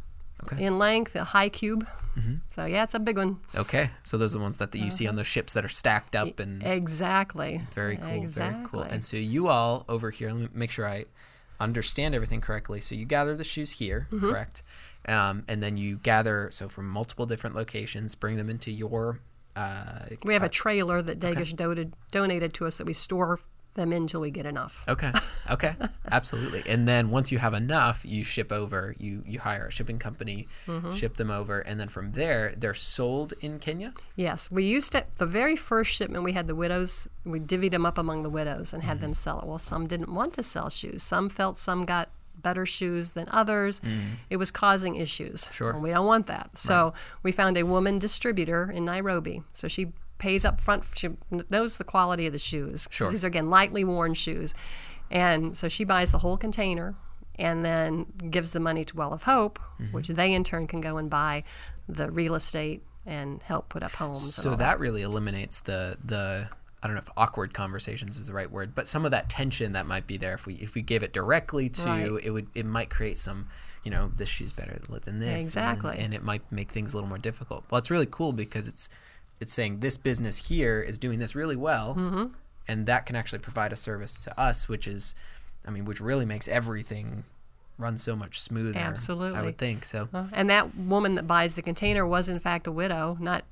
Okay. 0.45 0.57
Mm-hmm. 0.57 0.65
in 0.65 0.79
length, 0.79 1.15
a 1.17 1.25
high 1.25 1.49
cube. 1.49 1.87
So 2.51 2.67
yeah, 2.67 2.83
it's 2.83 2.95
a 2.95 2.99
big 2.99 3.17
one. 3.17 3.39
Okay, 3.57 3.91
so 4.03 4.19
those 4.19 4.35
are 4.35 4.39
the 4.39 4.43
ones 4.43 4.59
that, 4.59 4.71
that 4.73 4.79
you 4.79 4.85
Uh-huh. 4.87 4.95
see 4.95 5.07
on 5.09 5.17
those 5.17 5.27
ships 5.27 5.55
that 5.55 5.65
are 5.65 5.69
stacked 5.71 6.15
up 6.15 6.39
and 6.41 6.63
Exactly. 6.63 7.63
very 7.73 7.97
cool, 7.97 8.27
very 8.27 8.55
cool. 8.65 8.83
And 8.83 9.03
so 9.05 9.17
you 9.17 9.49
all 9.49 9.85
over 9.89 10.11
here, 10.11 10.29
let 10.31 10.37
me 10.43 10.49
make 10.53 10.71
sure 10.71 10.87
I 10.87 11.07
understand 11.59 12.15
everything 12.15 12.41
correctly. 12.43 12.81
So 12.81 12.95
you 12.95 13.07
gather 13.07 13.35
the 13.35 13.45
shoes 13.45 13.73
here, 13.73 14.09
Mm-hmm. 14.11 14.29
correct? 14.31 14.63
Um, 15.09 15.43
and 15.49 15.63
then 15.63 15.77
you 15.79 15.97
gather 15.97 16.49
so 16.53 16.69
from 16.69 16.87
multiple 16.89 17.25
different 17.27 17.57
locations, 17.57 18.15
bring 18.15 18.37
them 18.37 18.51
into 18.51 18.71
your. 18.71 19.21
Uh, 19.57 20.07
We 20.25 20.35
have 20.35 20.43
a 20.43 20.49
trailer 20.49 21.01
that 21.03 21.19
Dagish 21.19 21.55
donated, 21.57 21.95
donated 22.11 22.53
to 22.55 22.67
us 22.67 22.77
that 22.79 22.87
we 22.87 22.93
store 22.93 23.39
them 23.75 23.93
in 23.93 24.03
until 24.03 24.21
we 24.21 24.31
get 24.31 24.45
enough. 24.47 24.85
Okay. 24.89 25.13
Okay. 25.51 25.75
Absolutely. 26.11 26.63
And 26.69 26.87
then 26.87 27.11
once 27.11 27.33
you 27.33 27.39
have 27.39 27.55
enough, 27.55 28.05
you 28.05 28.23
ship 28.25 28.53
over. 28.53 28.95
You 28.99 29.23
you 29.27 29.39
hire 29.41 29.67
a 29.67 29.71
shipping 29.71 29.99
company, 29.99 30.47
Mm-hmm. 30.67 30.91
ship 30.93 31.15
them 31.17 31.31
over, 31.31 31.61
and 31.61 31.81
then 31.81 31.89
from 31.89 32.13
there 32.13 32.55
they're 32.57 32.75
sold 32.75 33.33
in 33.41 33.59
Kenya. 33.59 33.93
Yes, 34.17 34.51
we 34.51 34.65
used 34.65 34.93
to, 34.93 35.05
the 35.19 35.27
very 35.27 35.57
first 35.57 35.93
shipment 35.95 36.25
we 36.25 36.33
had 36.33 36.47
the 36.47 36.55
widows, 36.55 37.09
we 37.25 37.41
divvied 37.41 37.71
them 37.71 37.87
up 37.87 37.99
among 37.99 38.23
the 38.23 38.31
widows 38.31 38.73
and 38.75 38.83
had 38.83 39.01
them 39.01 39.15
sell 39.15 39.41
it. 39.41 39.47
Well, 39.47 39.59
some 39.59 39.87
didn't 39.87 40.13
want 40.13 40.35
to 40.35 40.43
sell 40.43 40.69
shoes. 40.71 41.03
Some 41.03 41.29
felt 41.29 41.57
some 41.59 41.85
got 41.85 42.11
better 42.37 42.67
shoes 42.67 43.13
than 43.13 43.27
others. 43.31 43.81
It 44.29 44.37
was 44.37 44.51
causing 44.51 44.97
issues. 44.97 45.49
Sure. 45.53 45.71
And 45.71 45.83
we 45.83 45.91
don't 45.91 46.07
want 46.07 46.27
that. 46.27 46.57
So 46.59 46.93
we 47.23 47.31
found 47.33 47.57
a 47.57 47.63
woman 47.65 47.99
distributor 47.99 48.71
in 48.71 48.85
Nairobi. 48.85 49.43
So 49.53 49.69
she 49.69 49.93
pays 50.23 50.45
up 50.45 50.61
front. 50.61 50.85
She 50.95 51.09
knows 51.51 51.79
the 51.79 51.85
quality 51.85 52.27
of 52.29 52.33
the 52.33 52.39
shoes. 52.39 52.87
Sure. 52.91 53.09
These 53.11 53.25
are, 53.25 53.29
again, 53.29 53.51
lightly 53.51 53.83
worn 53.83 54.15
shoes. 54.15 54.55
And 55.11 55.57
so 55.57 55.69
she 55.69 55.85
buys 55.85 56.13
the 56.13 56.19
whole 56.19 56.37
container 56.37 56.95
and 57.39 57.65
then 57.65 58.07
gives 58.31 58.53
the 58.53 58.61
money 58.61 58.85
to 58.85 58.97
Well 58.97 59.13
of 59.13 59.25
Hope, 59.25 59.59
Mm-hmm. 59.81 59.93
which 59.97 60.09
they 60.09 60.33
in 60.33 60.45
turn 60.45 60.67
can 60.69 60.81
go 60.81 60.97
and 60.97 61.11
buy 61.11 61.43
the 61.89 62.11
real 62.11 62.35
estate 62.37 62.83
and 63.05 63.43
help 63.43 63.69
put 63.69 63.83
up 63.83 63.93
homes. 63.97 64.35
So 64.37 64.51
all 64.51 64.57
that 64.59 64.79
really 64.79 65.03
eliminates 65.03 65.59
the 65.61 65.97
the 66.05 66.49
I 66.85 66.87
don't 66.89 66.95
know 66.95 67.01
if 67.01 67.11
awkward 67.17 67.53
conversations 67.55 68.19
is 68.19 68.27
the 68.29 68.33
right 68.33 68.51
word, 68.51 68.75
but 68.77 68.87
some 68.89 69.05
of 69.05 69.11
that 69.13 69.29
tension 69.29 69.73
that 69.73 69.87
might 69.87 70.07
be 70.07 70.17
there 70.19 70.35
if 70.35 70.47
we 70.47 70.55
if 70.55 70.75
we 70.77 70.83
gave 70.83 71.03
it 71.03 71.13
directly 71.13 71.69
to 71.71 71.89
Right. 71.89 72.25
it 72.27 72.31
would 72.31 72.47
it 72.55 72.65
might 72.67 72.91
create 72.91 73.19
some 73.19 73.49
you 73.83 73.91
know 73.91 74.05
this 74.17 74.29
shoe's 74.29 74.53
better 74.53 74.79
than 75.05 75.19
this 75.19 75.29
and- 75.35 75.43
Exactly. 75.43 75.99
and, 75.99 76.15
it 76.15 76.23
might 76.23 76.43
make 76.53 76.71
things 76.71 76.95
a 76.95 76.97
little 76.97 77.09
more 77.09 77.19
difficult. 77.19 77.65
Well, 77.71 77.79
it's 77.81 77.91
really 77.91 78.07
cool 78.09 78.33
because 78.33 78.69
it's 78.69 78.89
it's 79.43 79.53
saying 79.53 79.81
this 79.81 79.97
business 79.99 80.49
here 80.49 80.81
is 80.81 80.99
doing 80.99 81.19
this 81.19 81.35
really 81.35 81.57
well, 81.57 81.95
Mm-hmm. 81.95 82.27
and 82.69 82.87
that 82.87 83.05
can 83.07 83.17
actually 83.17 83.41
provide 83.41 83.73
a 83.73 83.77
service 83.77 84.19
to 84.21 84.41
us, 84.41 84.69
which 84.69 84.87
is, 84.87 85.15
I 85.67 85.71
mean, 85.71 85.85
which 85.85 86.01
really 86.01 86.25
makes 86.25 86.49
everything 86.49 87.25
run 87.79 87.97
so 87.99 88.15
much 88.15 88.41
smoother. 88.41 88.79
Absolutely. 88.79 89.39
I 89.39 89.43
would 89.43 89.59
think 89.59 89.85
so. 89.85 90.09
Well, 90.13 90.29
and 90.33 90.49
that 90.51 90.77
woman 90.77 91.17
that 91.17 91.27
buys 91.27 91.57
the 91.57 91.63
container 91.63 92.07
was 92.07 92.29
in 92.29 92.39
fact 92.39 92.67
a 92.67 92.73
widow, 92.73 93.17
not 93.21 93.45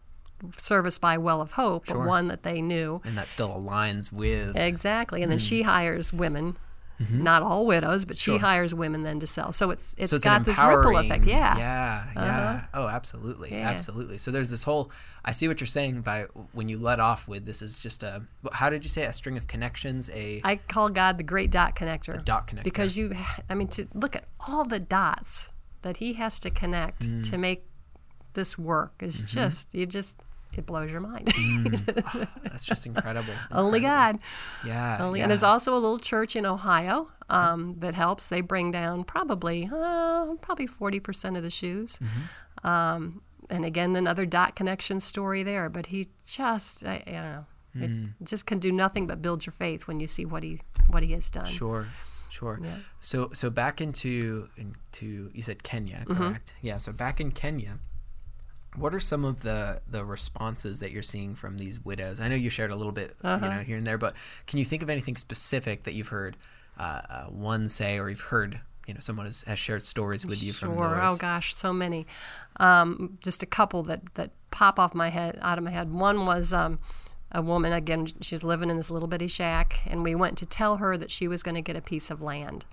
serviced 0.57 1.01
by 1.01 1.19
Well 1.19 1.41
of 1.41 1.53
Hope, 1.53 1.87
Sure. 1.87 1.99
but 1.99 2.07
one 2.07 2.29
that 2.29 2.43
they 2.45 2.63
knew. 2.63 3.01
And 3.05 3.19
that 3.19 3.29
still 3.29 3.49
aligns 3.51 4.13
with. 4.13 4.57
Exactly. 4.57 5.23
And 5.23 5.31
then 5.31 5.39
Mm. 5.39 5.49
she 5.49 5.63
hires 5.63 6.13
women, 6.13 6.57
not 7.09 7.43
all 7.43 7.67
widows, 7.67 8.05
but 8.05 8.17
she 8.17 8.31
Mm-hmm. 8.33 8.39
Sure. 8.41 8.47
hires 8.47 8.75
women 8.75 9.03
then 9.05 9.21
to 9.21 9.27
sell. 9.27 9.53
So 9.53 9.71
it's 9.71 9.95
it's 9.97 10.11
so 10.11 10.17
it's 10.17 10.25
got 10.25 10.45
this 10.45 10.59
ripple 10.63 10.97
effect. 10.99 11.25
Yeah. 11.25 11.57
Yeah. 11.57 12.07
Yeah. 12.15 12.65
Oh, 12.75 12.89
absolutely. 12.89 13.53
Yeah. 13.53 13.71
Absolutely. 13.71 14.19
So 14.19 14.31
there's 14.31 14.51
this 14.51 14.65
whole. 14.65 14.91
I 15.25 15.33
see 15.33 15.49
what 15.49 15.61
you're 15.61 15.67
saying 15.67 16.03
by 16.03 16.25
when 16.53 16.69
you 16.69 16.79
let 16.79 17.01
off 17.01 17.27
with 17.29 17.47
this 17.47 17.63
is 17.63 17.81
just 17.81 18.03
a. 18.03 18.23
How 18.53 18.69
did 18.71 18.85
you 18.85 18.91
say 18.91 19.05
a 19.05 19.13
string 19.13 19.37
of 19.39 19.47
connections? 19.47 20.11
A 20.11 20.41
I 20.45 20.57
call 20.57 20.91
God 20.91 21.17
the 21.19 21.23
great 21.25 21.51
dot 21.51 21.75
connector. 21.75 22.23
dot 22.25 22.47
connector. 22.47 22.65
Because 22.65 22.99
you, 22.99 23.15
I 23.49 23.55
mean, 23.55 23.69
to 23.69 23.87
look 23.95 24.15
at 24.15 24.25
all 24.47 24.65
the 24.65 24.81
dots 24.81 25.53
that 25.83 25.97
He 25.99 26.13
has 26.15 26.39
to 26.41 26.51
connect 26.51 27.09
Mm. 27.09 27.31
to 27.31 27.39
make 27.39 27.65
this 28.35 28.59
work 28.59 28.93
is 29.01 29.17
Mm-hmm. 29.25 29.41
just, 29.41 29.75
you 29.75 29.87
just, 29.87 30.21
it 30.55 30.67
blows 30.67 30.91
your 30.91 31.01
mind. 31.01 31.29
that's 32.43 32.65
just 32.65 32.87
incredible. 32.87 33.33
Only 33.53 33.81
God. 33.81 34.19
Yeah. 34.67 34.99
Only, 35.01 35.19
yeah. 35.21 35.25
And 35.25 35.31
there's 35.31 35.43
also 35.43 35.73
a 35.75 35.79
little 35.79 35.99
church 35.99 36.35
in 36.37 36.45
Ohio 36.47 37.09
um, 37.29 37.75
that 37.79 37.95
helps. 37.95 38.29
They 38.29 38.41
bring 38.41 38.71
down 38.71 39.05
probably 39.05 39.69
uh, 39.73 40.35
probably 40.41 40.67
40% 40.69 41.37
of 41.37 41.43
the 41.43 41.51
shoes. 41.51 41.99
Mm-hmm. 41.99 42.67
Um, 42.67 43.23
and 43.49 43.65
again, 43.65 43.97
another 43.97 44.27
dot 44.27 44.55
connection 44.57 45.01
story 45.01 45.43
there. 45.43 45.69
But 45.69 45.87
he 45.87 46.07
just, 46.25 46.85
I, 46.87 47.03
I 47.07 47.11
don't 47.11 47.23
know, 47.23 47.47
it 47.77 47.91
Mm. 47.91 48.13
just 48.25 48.47
can 48.47 48.59
do 48.59 48.73
nothing 48.73 49.07
but 49.07 49.23
build 49.23 49.47
your 49.47 49.53
faith 49.53 49.87
when 49.87 50.01
you 50.01 50.09
see 50.09 50.25
what 50.25 50.43
he 50.43 50.61
what 50.89 51.05
he 51.05 51.13
has 51.13 51.31
done. 51.31 51.45
Sure, 51.47 51.87
sure. 52.29 52.61
So 52.99 53.31
so 53.33 53.49
back 53.49 53.81
into 53.81 54.49
into 54.57 55.31
you 55.33 55.41
said 55.43 55.63
Kenya, 55.63 55.99
Mm-hmm. 56.07 56.15
correct? 56.17 56.55
Yeah. 56.63 56.79
So 56.79 56.91
back 56.93 57.21
in 57.21 57.31
Kenya, 57.31 57.79
what 58.77 58.95
are 58.95 59.01
some 59.01 59.25
of 59.25 59.43
the 59.43 59.81
the 59.89 60.05
responses 60.05 60.79
that 60.81 60.93
you're 60.93 61.03
seeing 61.03 61.35
from 61.35 61.59
these 61.59 61.85
widows? 61.85 62.21
I 62.21 62.29
know 62.29 62.37
you 62.37 62.51
shared 62.51 62.71
a 62.71 62.77
little 62.77 62.93
bit, 62.93 63.17
Uh-huh. 63.23 63.45
you 63.47 63.53
know, 63.53 63.61
here 63.63 63.77
and 63.77 63.87
there, 63.87 63.99
but 63.99 64.15
can 64.47 64.59
you 64.59 64.65
think 64.65 64.83
of 64.83 64.91
anything 64.91 65.17
specific 65.17 65.85
that 65.85 65.95
you've 65.95 66.09
heard 66.09 66.37
uh, 66.79 67.03
uh, 67.11 67.25
one 67.27 67.69
say, 67.69 67.99
or 67.99 68.09
you've 68.09 68.21
heard, 68.21 68.61
you 68.87 68.95
know, 68.95 69.01
someone 69.01 69.27
has, 69.27 69.43
has 69.43 69.59
shared 69.59 69.85
stories 69.85 70.25
with 70.25 70.43
you 70.43 70.53
from 70.53 70.79
Sure. 70.79 70.89
those? 71.01 71.11
Oh 71.13 71.17
gosh, 71.17 71.55
so 71.55 71.73
many. 71.73 72.07
Um, 72.59 73.19
just 73.25 73.43
a 73.43 73.47
couple 73.47 73.83
that 73.85 74.15
that 74.15 74.31
pop 74.51 74.79
off 74.79 74.95
my 74.95 75.09
head, 75.11 75.39
out 75.43 75.59
of 75.59 75.65
my 75.65 75.71
head. 75.71 75.93
One 75.93 76.25
was 76.27 76.53
um, 76.53 76.79
a 77.33 77.43
woman. 77.43 77.73
Again, 77.73 78.07
she's 78.21 78.45
living 78.45 78.71
in 78.71 78.77
this 78.77 78.91
little 78.91 79.09
bitty 79.09 79.29
shack, 79.29 79.81
and 79.87 80.03
we 80.03 80.15
went 80.15 80.39
to 80.39 80.47
tell 80.47 80.77
her 80.79 80.97
that 80.97 81.11
she 81.11 81.29
was 81.29 81.43
going 81.43 81.55
to 81.57 81.61
get 81.63 81.77
a 81.77 81.83
piece 81.83 82.11
of 82.11 82.21
land. 82.23 82.65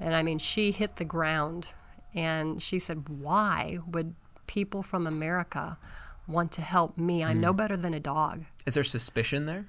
And 0.00 0.14
I 0.16 0.22
mean, 0.22 0.38
she 0.38 0.72
hit 0.72 0.96
the 0.96 1.04
ground, 1.04 1.72
and 2.14 2.60
she 2.62 2.78
said, 2.78 3.08
"Why 3.08 3.78
would 3.86 4.14
people 4.46 4.82
from 4.82 5.06
America 5.06 5.78
want 6.26 6.52
to 6.52 6.62
help 6.62 6.96
me? 6.98 7.22
I'm 7.24 7.40
no 7.40 7.50
Hmm. 7.52 7.56
better 7.56 7.76
than 7.76 7.94
a 7.94 8.00
dog." 8.00 8.44
Is 8.66 8.74
there 8.74 8.84
suspicion 8.84 9.46
there? 9.46 9.66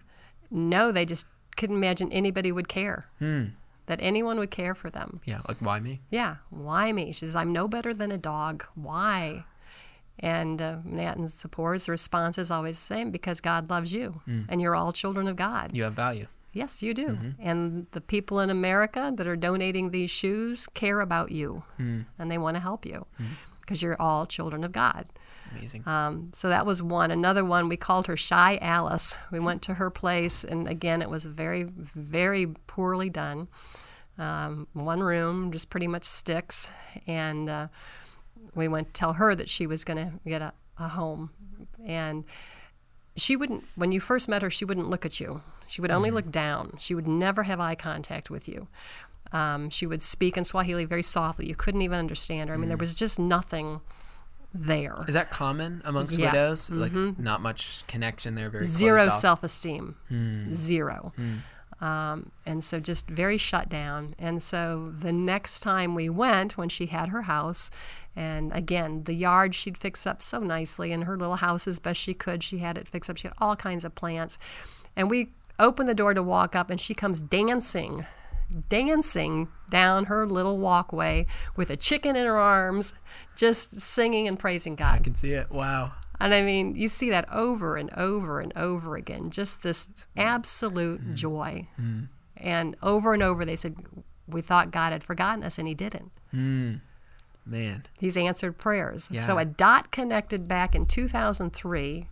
No, 0.51 0.91
they 0.91 1.05
just 1.05 1.27
couldn't 1.57 1.77
imagine 1.77 2.11
anybody 2.11 2.51
would 2.51 2.67
care. 2.67 3.07
Hmm. 3.19 3.45
That 3.87 3.99
anyone 4.01 4.39
would 4.39 4.49
care 4.51 4.73
for 4.73 4.89
them. 4.89 5.21
Yeah, 5.25 5.41
like 5.47 5.57
why 5.59 5.79
me? 5.79 6.01
Yeah, 6.09 6.37
why 6.49 6.91
me? 6.91 7.11
She 7.11 7.25
says, 7.27 7.35
I'm 7.35 7.51
no 7.53 7.67
better 7.67 7.93
than 7.93 8.11
a 8.11 8.17
dog. 8.17 8.65
Why? 8.73 9.45
And 10.19 10.61
uh, 10.61 10.77
Nat 10.85 11.17
and 11.17 11.27
Zipporah's 11.27 11.87
response 11.89 12.37
is 12.37 12.49
always 12.49 12.77
the 12.77 12.83
same 12.95 13.11
because 13.11 13.41
God 13.41 13.69
loves 13.69 13.93
you 13.93 14.21
and 14.27 14.61
you're 14.61 14.75
all 14.75 14.91
children 14.93 15.27
of 15.27 15.35
God. 15.35 15.71
You 15.75 15.83
have 15.83 15.93
value. 15.93 16.27
Yes, 16.53 16.81
you 16.81 16.93
do. 16.93 17.17
And 17.37 17.85
the 17.91 17.99
people 18.01 18.39
in 18.39 18.49
America 18.49 19.11
that 19.15 19.27
are 19.27 19.35
donating 19.35 19.91
these 19.91 20.09
shoes 20.09 20.67
care 20.73 21.01
about 21.01 21.31
you 21.31 21.63
and 21.77 22.31
they 22.31 22.37
want 22.37 22.55
to 22.55 22.61
help 22.61 22.85
you 22.85 23.05
because 23.65 23.81
you're 23.81 23.99
all 23.99 24.25
children 24.25 24.63
of 24.63 24.71
God. 24.71 25.07
Amazing. 25.51 25.83
Um, 25.87 26.29
so 26.33 26.49
that 26.49 26.65
was 26.65 26.81
one. 26.81 27.11
Another 27.11 27.45
one, 27.45 27.69
we 27.69 27.77
called 27.77 28.07
her 28.07 28.17
Shy 28.17 28.57
Alice. 28.61 29.17
We 29.31 29.39
went 29.39 29.61
to 29.63 29.75
her 29.75 29.89
place, 29.89 30.43
and 30.43 30.67
again, 30.67 31.01
it 31.01 31.09
was 31.09 31.25
very, 31.25 31.63
very 31.63 32.47
poorly 32.67 33.09
done. 33.09 33.47
Um, 34.17 34.67
one 34.73 35.01
room, 35.01 35.51
just 35.51 35.69
pretty 35.69 35.87
much 35.87 36.03
sticks. 36.03 36.71
And 37.05 37.49
uh, 37.49 37.67
we 38.53 38.67
went 38.67 38.87
to 38.87 38.93
tell 38.93 39.13
her 39.13 39.35
that 39.35 39.49
she 39.49 39.67
was 39.67 39.83
going 39.83 39.97
to 39.97 40.13
get 40.27 40.41
a, 40.41 40.53
a 40.77 40.87
home. 40.89 41.31
And 41.85 42.23
she 43.15 43.35
wouldn't, 43.35 43.63
when 43.75 43.91
you 43.91 43.99
first 43.99 44.27
met 44.27 44.41
her, 44.41 44.49
she 44.49 44.65
wouldn't 44.65 44.89
look 44.89 45.05
at 45.05 45.19
you. 45.19 45.41
She 45.67 45.81
would 45.81 45.91
only 45.91 46.11
look 46.11 46.31
down. 46.31 46.75
She 46.79 46.93
would 46.93 47.07
never 47.07 47.43
have 47.43 47.59
eye 47.59 47.75
contact 47.75 48.29
with 48.29 48.47
you. 48.47 48.67
Um, 49.31 49.69
she 49.69 49.87
would 49.87 50.01
speak 50.01 50.37
in 50.37 50.43
Swahili 50.43 50.85
very 50.85 51.03
softly. 51.03 51.47
You 51.47 51.55
couldn't 51.55 51.81
even 51.81 51.99
understand 51.99 52.49
her. 52.49 52.55
I 52.55 52.57
mean, 52.57 52.69
there 52.69 52.77
was 52.77 52.95
just 52.95 53.19
nothing 53.19 53.81
there. 54.53 54.95
Is 55.07 55.13
that 55.15 55.31
common 55.31 55.81
amongst 55.83 56.17
Yeah. 56.17 56.27
Mm-hmm. 56.27 56.35
widows? 56.35 56.69
Like 56.71 57.19
not 57.19 57.41
much 57.41 57.85
connection 57.87 58.35
there. 58.35 58.49
Very 58.49 58.63
zero 58.63 59.09
self 59.09 59.43
esteem, 59.43 59.95
zero. 60.51 61.13
Um, 61.81 62.31
and 62.45 62.63
so 62.63 62.79
just 62.79 63.09
very 63.09 63.37
shut 63.37 63.67
down. 63.67 64.15
And 64.17 64.41
so 64.41 64.93
the 64.97 65.11
next 65.11 65.59
time 65.59 65.93
we 65.93 66.09
went, 66.09 66.57
when 66.57 66.69
she 66.69 66.85
had 66.85 67.09
her 67.09 67.23
house, 67.23 67.69
and 68.15 68.53
again, 68.53 69.03
the 69.03 69.13
yard 69.13 69.53
she'd 69.53 69.77
fix 69.77 70.07
up 70.07 70.21
so 70.21 70.39
nicely, 70.39 70.93
and 70.93 71.03
her 71.03 71.17
little 71.17 71.35
house 71.35 71.67
as 71.67 71.79
best 71.79 71.99
she 71.99 72.13
could, 72.13 72.41
she 72.43 72.59
had 72.59 72.77
it 72.77 72.87
fixed 72.87 73.09
up. 73.09 73.17
She 73.17 73.27
had 73.27 73.35
all 73.39 73.57
kinds 73.57 73.83
of 73.83 73.93
plants. 73.93 74.37
And 74.95 75.09
we 75.09 75.31
opened 75.59 75.89
the 75.89 75.93
door 75.95 76.13
to 76.13 76.23
walk 76.23 76.55
up, 76.55 76.69
and 76.69 76.79
she 76.79 76.93
comes 76.93 77.21
dancing, 77.21 78.05
dancing 78.69 79.47
down 79.69 80.05
her 80.05 80.25
little 80.25 80.57
walkway 80.57 81.25
with 81.55 81.69
a 81.69 81.77
chicken 81.77 82.15
in 82.15 82.25
her 82.25 82.37
arms, 82.37 82.93
just 83.35 83.79
singing 83.81 84.27
and 84.27 84.37
praising 84.39 84.75
God. 84.75 84.99
I 84.99 85.03
can 85.03 85.15
see 85.15 85.31
it. 85.31 85.49
Wow. 85.51 85.93
And 86.19 86.33
I 86.33 86.41
mean, 86.41 86.75
you 86.75 86.87
see 86.87 87.09
that 87.09 87.31
over 87.31 87.75
and 87.75 87.91
over 87.95 88.39
and 88.39 88.55
over 88.55 88.95
again, 88.95 89.29
just 89.29 89.63
this 89.63 90.05
absolute 90.15 91.01
mm. 91.01 91.13
joy. 91.13 91.67
Mm. 91.79 92.07
And 92.37 92.75
over 92.81 93.13
and 93.13 93.21
over, 93.21 93.43
they 93.45 93.55
said, 93.55 93.75
We 94.27 94.41
thought 94.41 94.71
God 94.71 94.91
had 94.91 95.03
forgotten 95.03 95.43
us, 95.43 95.57
and 95.57 95.67
He 95.67 95.73
didn't. 95.73 96.11
Mm. 96.33 96.81
Man. 97.45 97.85
He's 97.99 98.17
answered 98.17 98.57
prayers. 98.57 99.09
So 99.13 99.37
a 99.37 99.45
dot 99.45 99.91
connected 99.91 100.47
back 100.47 100.73
in 100.73 100.87
2003, 100.87 102.09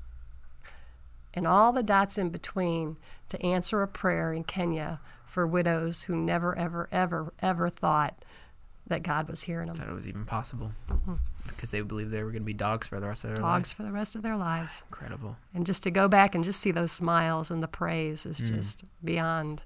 and 1.34 1.48
all 1.48 1.72
the 1.72 1.84
dots 1.84 2.18
in 2.18 2.30
between 2.30 2.98
to 3.30 3.42
answer 3.44 3.82
a 3.82 3.88
prayer 3.88 4.32
in 4.34 4.44
Kenya 4.44 5.00
for 5.26 5.48
widows 5.48 6.04
who 6.04 6.16
never, 6.16 6.58
ever, 6.58 6.88
ever, 6.92 7.34
ever 7.42 7.70
thought 7.70 8.24
that 8.86 9.02
God 9.02 9.30
was 9.30 9.44
hearing 9.44 9.68
them. 9.68 9.78
That 9.78 9.88
it 9.88 9.94
was 9.94 10.08
even 10.10 10.26
possible. 10.26 10.74
Because 11.48 11.72
they 11.72 11.82
believed 11.82 12.12
they 12.12 12.22
were 12.22 12.32
going 12.32 12.42
to 12.44 12.46
be 12.46 12.54
dogs 12.54 12.86
for 12.88 13.00
the 13.00 13.08
rest 13.08 13.24
of 13.24 13.32
their 13.32 13.40
lives. 13.40 13.44
Mm-hmm. 13.48 13.56
Dogs 13.60 13.74
for 13.74 13.84
the 13.84 13.92
rest 13.92 14.16
of 14.16 14.22
their 14.22 14.36
lives. 14.38 14.84
Incredible. 14.90 15.38
And 15.54 15.66
just 15.66 15.84
to 15.84 15.92
go 15.92 16.08
back 16.08 16.36
and 16.36 16.44
just 16.44 16.60
see 16.60 16.72
those 16.72 16.92
smiles 16.92 17.50
and 17.50 17.64
the 17.64 17.68
praise 17.68 18.26
is 18.26 18.40
Mm. 18.40 18.56
just 18.56 18.84
beyond 19.04 19.64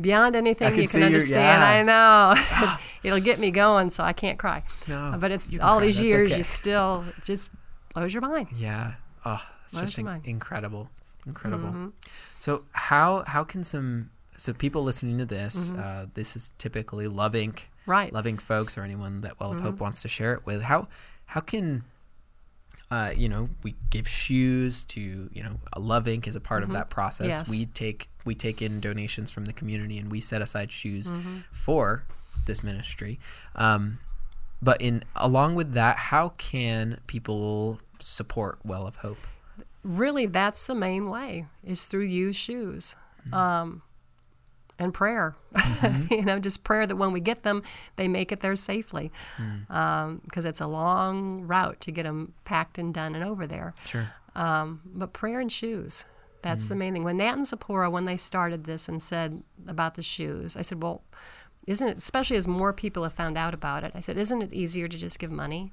beyond 0.00 0.36
anything 0.36 0.70
can 0.70 0.80
you 0.80 0.88
can 0.88 1.02
understand. 1.02 1.42
yeah. 1.42 1.68
I 1.68 1.82
know. 1.82 2.76
It'll 3.02 3.20
get 3.20 3.38
me 3.38 3.50
going 3.50 3.90
so 3.90 4.04
I 4.04 4.12
can't 4.12 4.38
cry. 4.38 4.62
No, 4.86 5.16
but 5.18 5.30
it's 5.30 5.50
all 5.58 5.78
cry, 5.78 5.86
these 5.86 5.96
that's 5.98 6.08
years 6.08 6.28
okay. 6.30 6.38
you 6.38 6.42
still 6.44 7.04
just 7.24 7.50
blows 7.94 8.14
your 8.14 8.20
mind. 8.22 8.48
Yeah. 8.54 8.94
Oh, 9.24 9.42
it's 9.74 9.82
just 9.94 9.98
in- 9.98 10.20
incredible. 10.24 10.88
Incredible. 11.26 11.68
Mm-hmm. 11.68 11.88
So 12.36 12.64
how 12.72 13.22
how 13.26 13.44
can 13.44 13.62
some 13.64 14.10
so 14.36 14.52
people 14.52 14.82
listening 14.82 15.18
to 15.18 15.24
this, 15.26 15.70
Mm-hmm. 15.70 15.80
uh, 15.80 16.06
this 16.14 16.34
is 16.36 16.52
typically 16.58 17.06
Love 17.06 17.34
Inc. 17.34 17.60
Right. 17.86 18.08
Mm-hmm. 18.08 18.16
Love 18.16 18.24
Inc 18.26 18.40
folks 18.40 18.76
or 18.78 18.82
anyone 18.82 19.20
that 19.22 19.38
Well 19.38 19.52
of 19.52 19.60
Hope 19.60 19.80
wants 19.80 20.02
to 20.02 20.08
share 20.08 20.32
it 20.34 20.44
with. 20.46 20.62
How 20.62 20.88
how 21.26 21.40
can 21.40 21.84
uh, 22.90 23.10
you 23.16 23.26
know, 23.26 23.48
we 23.62 23.74
give 23.88 24.06
shoes 24.06 24.84
to, 24.84 25.00
you 25.32 25.42
know, 25.42 25.58
Love 25.78 26.04
Inc. 26.04 26.26
is 26.26 26.36
a 26.36 26.40
part 26.42 26.62
of 26.62 26.72
that 26.72 26.90
process. 26.90 27.40
Mm-hmm. 27.42 27.50
Yes. 27.52 27.60
We 27.60 27.66
take 27.66 28.10
we 28.26 28.34
take 28.34 28.60
in 28.60 28.80
donations 28.80 29.30
from 29.30 29.46
the 29.46 29.52
community 29.54 29.98
and 29.98 30.10
we 30.10 30.20
set 30.20 30.42
aside 30.42 30.70
shoes 30.72 31.10
Mm-hmm. 31.10 31.36
for 31.50 32.04
this 32.46 32.62
ministry. 32.62 33.18
Um, 33.54 33.98
but 34.60 34.80
in 34.82 35.04
along 35.16 35.54
with 35.54 35.72
that, 35.72 35.96
how 35.96 36.30
can 36.36 37.00
people 37.06 37.80
support 37.98 38.58
Well 38.64 38.86
of 38.86 38.96
Hope? 38.96 39.26
Really 39.84 40.26
that's 40.26 40.66
the 40.66 40.74
main 40.74 41.08
way 41.10 41.46
is 41.64 41.86
through 41.86 42.04
used 42.04 42.38
shoes. 42.38 42.96
Mm-hmm. 43.26 43.34
Um, 43.34 43.82
and 44.78 44.92
prayer, 44.94 45.36
you 46.10 46.24
know, 46.24 46.38
just 46.40 46.64
prayer 46.64 46.86
that 46.86 46.96
when 46.96 47.12
we 47.12 47.20
get 47.20 47.42
them, 47.44 47.62
they 47.96 48.08
make 48.08 48.32
it 48.32 48.40
there 48.40 48.56
safely, 48.56 49.12
Mm. 49.38 50.22
because 50.24 50.44
it's 50.44 50.60
a 50.60 50.66
long 50.66 51.42
route 51.46 51.80
to 51.82 51.92
get 51.92 52.02
them 52.04 52.32
packed 52.44 52.78
and 52.78 52.92
done 52.92 53.14
and 53.14 53.22
over 53.22 53.46
there. 53.46 53.74
Sure. 53.84 54.08
Um, 54.34 54.80
but 54.84 55.12
prayer 55.12 55.38
and 55.40 55.52
shoes. 55.52 56.04
That's 56.42 56.64
Mm. 56.66 56.68
the 56.70 56.74
main 56.76 56.92
thing. 56.94 57.04
When 57.04 57.18
Nat 57.18 57.34
and 57.36 57.46
Zipporah, 57.46 57.90
when 57.90 58.06
they 58.06 58.16
started 58.16 58.64
this 58.64 58.88
and 58.88 59.00
said 59.00 59.42
about 59.68 59.94
the 59.94 60.02
shoes, 60.02 60.56
I 60.56 60.62
said, 60.62 60.82
well, 60.82 61.02
isn't 61.66 61.86
it, 61.88 61.98
especially 61.98 62.36
as 62.38 62.48
more 62.48 62.72
people 62.72 63.04
have 63.04 63.12
found 63.12 63.38
out 63.38 63.54
about 63.54 63.84
it, 63.84 63.92
I 63.94 64.00
said, 64.00 64.16
isn't 64.16 64.42
it 64.42 64.52
easier 64.52 64.88
to 64.88 64.98
just 64.98 65.20
give 65.20 65.30
money? 65.30 65.72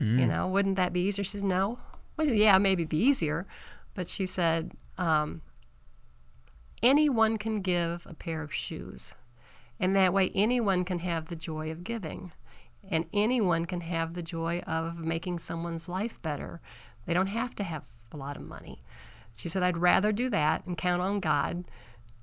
Mm. 0.00 0.18
You 0.18 0.26
know, 0.26 0.48
wouldn't 0.48 0.76
that 0.76 0.92
be 0.92 1.00
easier? 1.02 1.22
She 1.22 1.30
says, 1.32 1.44
no. 1.44 1.78
Well, 2.18 2.26
yeah, 2.26 2.58
maybe 2.58 2.84
be 2.84 2.98
easier. 2.98 3.46
But 3.94 4.08
she 4.08 4.26
said, 4.26 4.72
um, 4.98 5.40
anyone 6.82 7.36
can 7.36 7.62
give 7.62 8.06
a 8.08 8.14
pair 8.14 8.42
of 8.42 8.52
shoes. 8.52 9.14
And 9.80 9.94
that 9.96 10.12
way, 10.12 10.30
anyone 10.34 10.84
can 10.84 10.98
have 10.98 11.26
the 11.26 11.36
joy 11.36 11.70
of 11.70 11.84
giving. 11.84 12.32
And 12.90 13.06
anyone 13.12 13.64
can 13.64 13.82
have 13.82 14.14
the 14.14 14.22
joy 14.22 14.60
of 14.66 14.98
making 14.98 15.38
someone's 15.38 15.88
life 15.88 16.20
better. 16.20 16.60
They 17.06 17.14
don't 17.14 17.28
have 17.28 17.54
to 17.56 17.62
have 17.62 17.86
a 18.12 18.16
lot 18.16 18.36
of 18.36 18.42
money. 18.42 18.80
She 19.36 19.48
said, 19.48 19.62
I'd 19.62 19.78
rather 19.78 20.10
do 20.10 20.28
that 20.30 20.66
and 20.66 20.76
count 20.76 21.00
on 21.00 21.20
God 21.20 21.64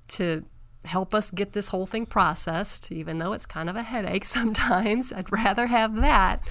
to 0.08 0.44
help 0.84 1.14
us 1.14 1.30
get 1.30 1.52
this 1.52 1.68
whole 1.68 1.86
thing 1.86 2.06
processed, 2.06 2.92
even 2.92 3.18
though 3.18 3.32
it's 3.32 3.46
kind 3.46 3.70
of 3.70 3.76
a 3.76 3.82
headache 3.82 4.24
sometimes. 4.26 5.12
I'd 5.12 5.32
rather 5.32 5.68
have 5.68 5.96
that 5.96 6.48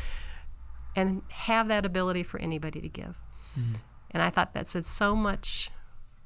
and 0.95 1.21
have 1.29 1.67
that 1.67 1.85
ability 1.85 2.23
for 2.23 2.39
anybody 2.39 2.81
to 2.81 2.89
give. 2.89 3.21
And 4.11 4.21
I 4.21 4.29
thought 4.29 4.53
that 4.53 4.69
said 4.69 4.85
so 4.85 5.15
much 5.15 5.69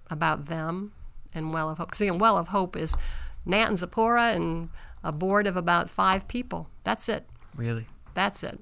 about 0.10 0.46
them 0.46 0.92
and 1.34 1.54
Well 1.54 1.70
of 1.70 1.78
Hope. 1.78 1.90
Because 1.90 2.02
again, 2.02 2.18
Well 2.18 2.38
of 2.38 2.50
Hope 2.50 2.76
is 2.76 2.96
Nat 3.46 3.68
and 3.68 3.78
Zipporah 3.78 4.34
and 4.34 4.70
a 5.04 5.12
board 5.12 5.48
of 5.48 5.56
about 5.58 5.90
five 5.90 6.28
people. 6.28 6.70
That's 6.84 7.10
it. 7.10 7.26
Really? 7.56 7.88
That's 8.14 8.44
it. 8.44 8.60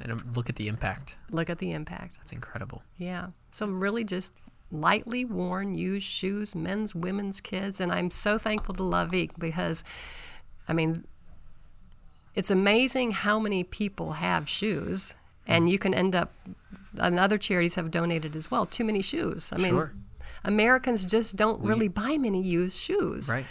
And 0.00 0.12
um, 0.12 0.18
look 0.34 0.48
at 0.48 0.56
the 0.56 0.68
impact. 0.68 1.16
Look 1.30 1.50
at 1.50 1.58
the 1.58 1.72
impact. 1.72 2.18
That's 2.18 2.32
incredible. 2.32 2.82
Yeah. 2.96 3.28
So 3.50 3.66
really 3.66 4.04
just 4.04 4.34
lightly 4.70 5.24
worn, 5.24 5.74
used 5.74 6.06
shoes, 6.06 6.54
men's, 6.54 6.94
women's, 6.94 7.40
kids. 7.40 7.80
And 7.80 7.90
I'm 7.90 8.10
so 8.10 8.38
thankful 8.38 8.74
to 8.74 8.82
Love 8.82 9.10
Inc 9.10 9.30
because, 9.38 9.84
I 10.68 10.72
mean, 10.72 11.04
it's 12.34 12.50
amazing 12.50 13.12
how 13.12 13.38
many 13.38 13.64
people 13.64 14.12
have 14.12 14.48
shoes. 14.48 15.14
And 15.48 15.68
you 15.68 15.78
can 15.78 15.94
end 15.94 16.14
up, 16.14 16.34
and 16.98 17.18
other 17.18 17.38
charities 17.38 17.74
have 17.76 17.90
donated 17.90 18.36
as 18.36 18.50
well, 18.50 18.66
too 18.66 18.84
many 18.84 19.02
shoes. 19.02 19.50
I 19.52 19.56
mean, 19.56 19.70
sure. 19.70 19.92
Americans 20.44 21.06
just 21.06 21.36
don't 21.36 21.60
we, 21.60 21.68
really 21.68 21.88
buy 21.88 22.18
many 22.18 22.42
used 22.42 22.76
shoes. 22.76 23.30
Right. 23.30 23.46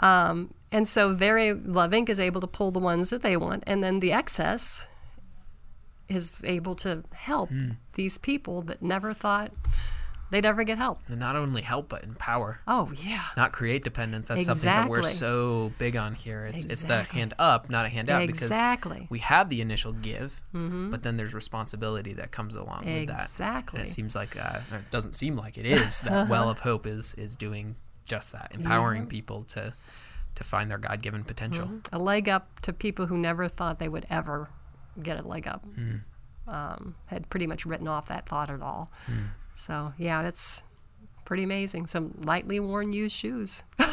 Um, 0.00 0.54
and 0.70 0.88
so 0.88 1.12
they're 1.12 1.54
Love 1.54 1.90
Inc. 1.90 2.08
is 2.08 2.20
able 2.20 2.40
to 2.40 2.46
pull 2.46 2.70
the 2.70 2.78
ones 2.78 3.10
that 3.10 3.22
they 3.22 3.36
want, 3.36 3.64
and 3.66 3.82
then 3.82 4.00
the 4.00 4.12
excess 4.12 4.88
is 6.08 6.40
able 6.44 6.74
to 6.76 7.04
help 7.12 7.50
mm. 7.50 7.76
these 7.94 8.18
people 8.18 8.62
that 8.62 8.82
never 8.82 9.14
thought 9.14 9.52
they'd 10.30 10.46
ever 10.46 10.64
get 10.64 10.78
help. 10.78 11.00
And 11.08 11.18
not 11.18 11.36
only 11.36 11.62
help, 11.62 11.88
but 11.88 12.02
empower. 12.02 12.60
Oh 12.66 12.90
yeah. 13.02 13.24
Not 13.36 13.52
create 13.52 13.84
dependence. 13.84 14.28
That's 14.28 14.40
exactly. 14.40 14.60
something 14.60 14.82
that 14.82 14.90
we're 14.90 15.02
so 15.02 15.72
big 15.78 15.96
on 15.96 16.14
here. 16.14 16.46
It's 16.46 16.64
exactly. 16.64 16.72
it's 16.72 17.08
the 17.08 17.14
hand 17.14 17.34
up, 17.38 17.70
not 17.70 17.86
a 17.86 17.88
hand 17.88 18.10
out. 18.10 18.22
Exactly. 18.22 18.96
Because 19.00 19.10
we 19.10 19.18
have 19.20 19.48
the 19.48 19.60
initial 19.60 19.92
give, 19.92 20.42
mm-hmm. 20.54 20.90
but 20.90 21.02
then 21.02 21.16
there's 21.16 21.34
responsibility 21.34 22.12
that 22.14 22.32
comes 22.32 22.54
along 22.54 22.84
exactly. 22.84 23.00
with 23.00 23.08
that. 23.08 23.22
Exactly. 23.22 23.80
And 23.80 23.88
it 23.88 23.90
seems 23.90 24.14
like, 24.14 24.36
uh, 24.36 24.60
or 24.72 24.78
it 24.78 24.90
doesn't 24.90 25.14
seem 25.14 25.36
like 25.36 25.58
it 25.58 25.66
is 25.66 26.00
that 26.02 26.28
Well 26.30 26.48
of 26.48 26.60
Hope 26.60 26.86
is 26.86 27.14
is 27.14 27.36
doing 27.36 27.76
just 28.06 28.32
that, 28.32 28.52
empowering 28.54 29.02
yeah. 29.02 29.08
people 29.08 29.44
to 29.44 29.74
to 30.34 30.44
find 30.44 30.70
their 30.70 30.78
God 30.78 31.00
given 31.00 31.24
potential. 31.24 31.66
Mm-hmm. 31.66 31.94
A 31.94 31.98
leg 31.98 32.28
up 32.28 32.60
to 32.60 32.72
people 32.72 33.06
who 33.06 33.16
never 33.16 33.48
thought 33.48 33.78
they 33.78 33.88
would 33.88 34.06
ever 34.10 34.50
get 35.00 35.18
a 35.22 35.26
leg 35.26 35.46
up. 35.46 35.64
Mm. 35.78 36.00
Um, 36.46 36.94
had 37.06 37.30
pretty 37.30 37.46
much 37.46 37.64
written 37.64 37.88
off 37.88 38.08
that 38.08 38.28
thought 38.28 38.50
at 38.50 38.60
all. 38.60 38.90
Mm. 39.10 39.28
So 39.54 39.94
yeah, 39.96 40.22
that's 40.22 40.64
pretty 41.24 41.44
amazing. 41.44 41.86
Some 41.86 42.20
lightly 42.24 42.60
worn 42.60 42.92
used 42.92 43.16
shoes. 43.16 43.64
well, 43.78 43.88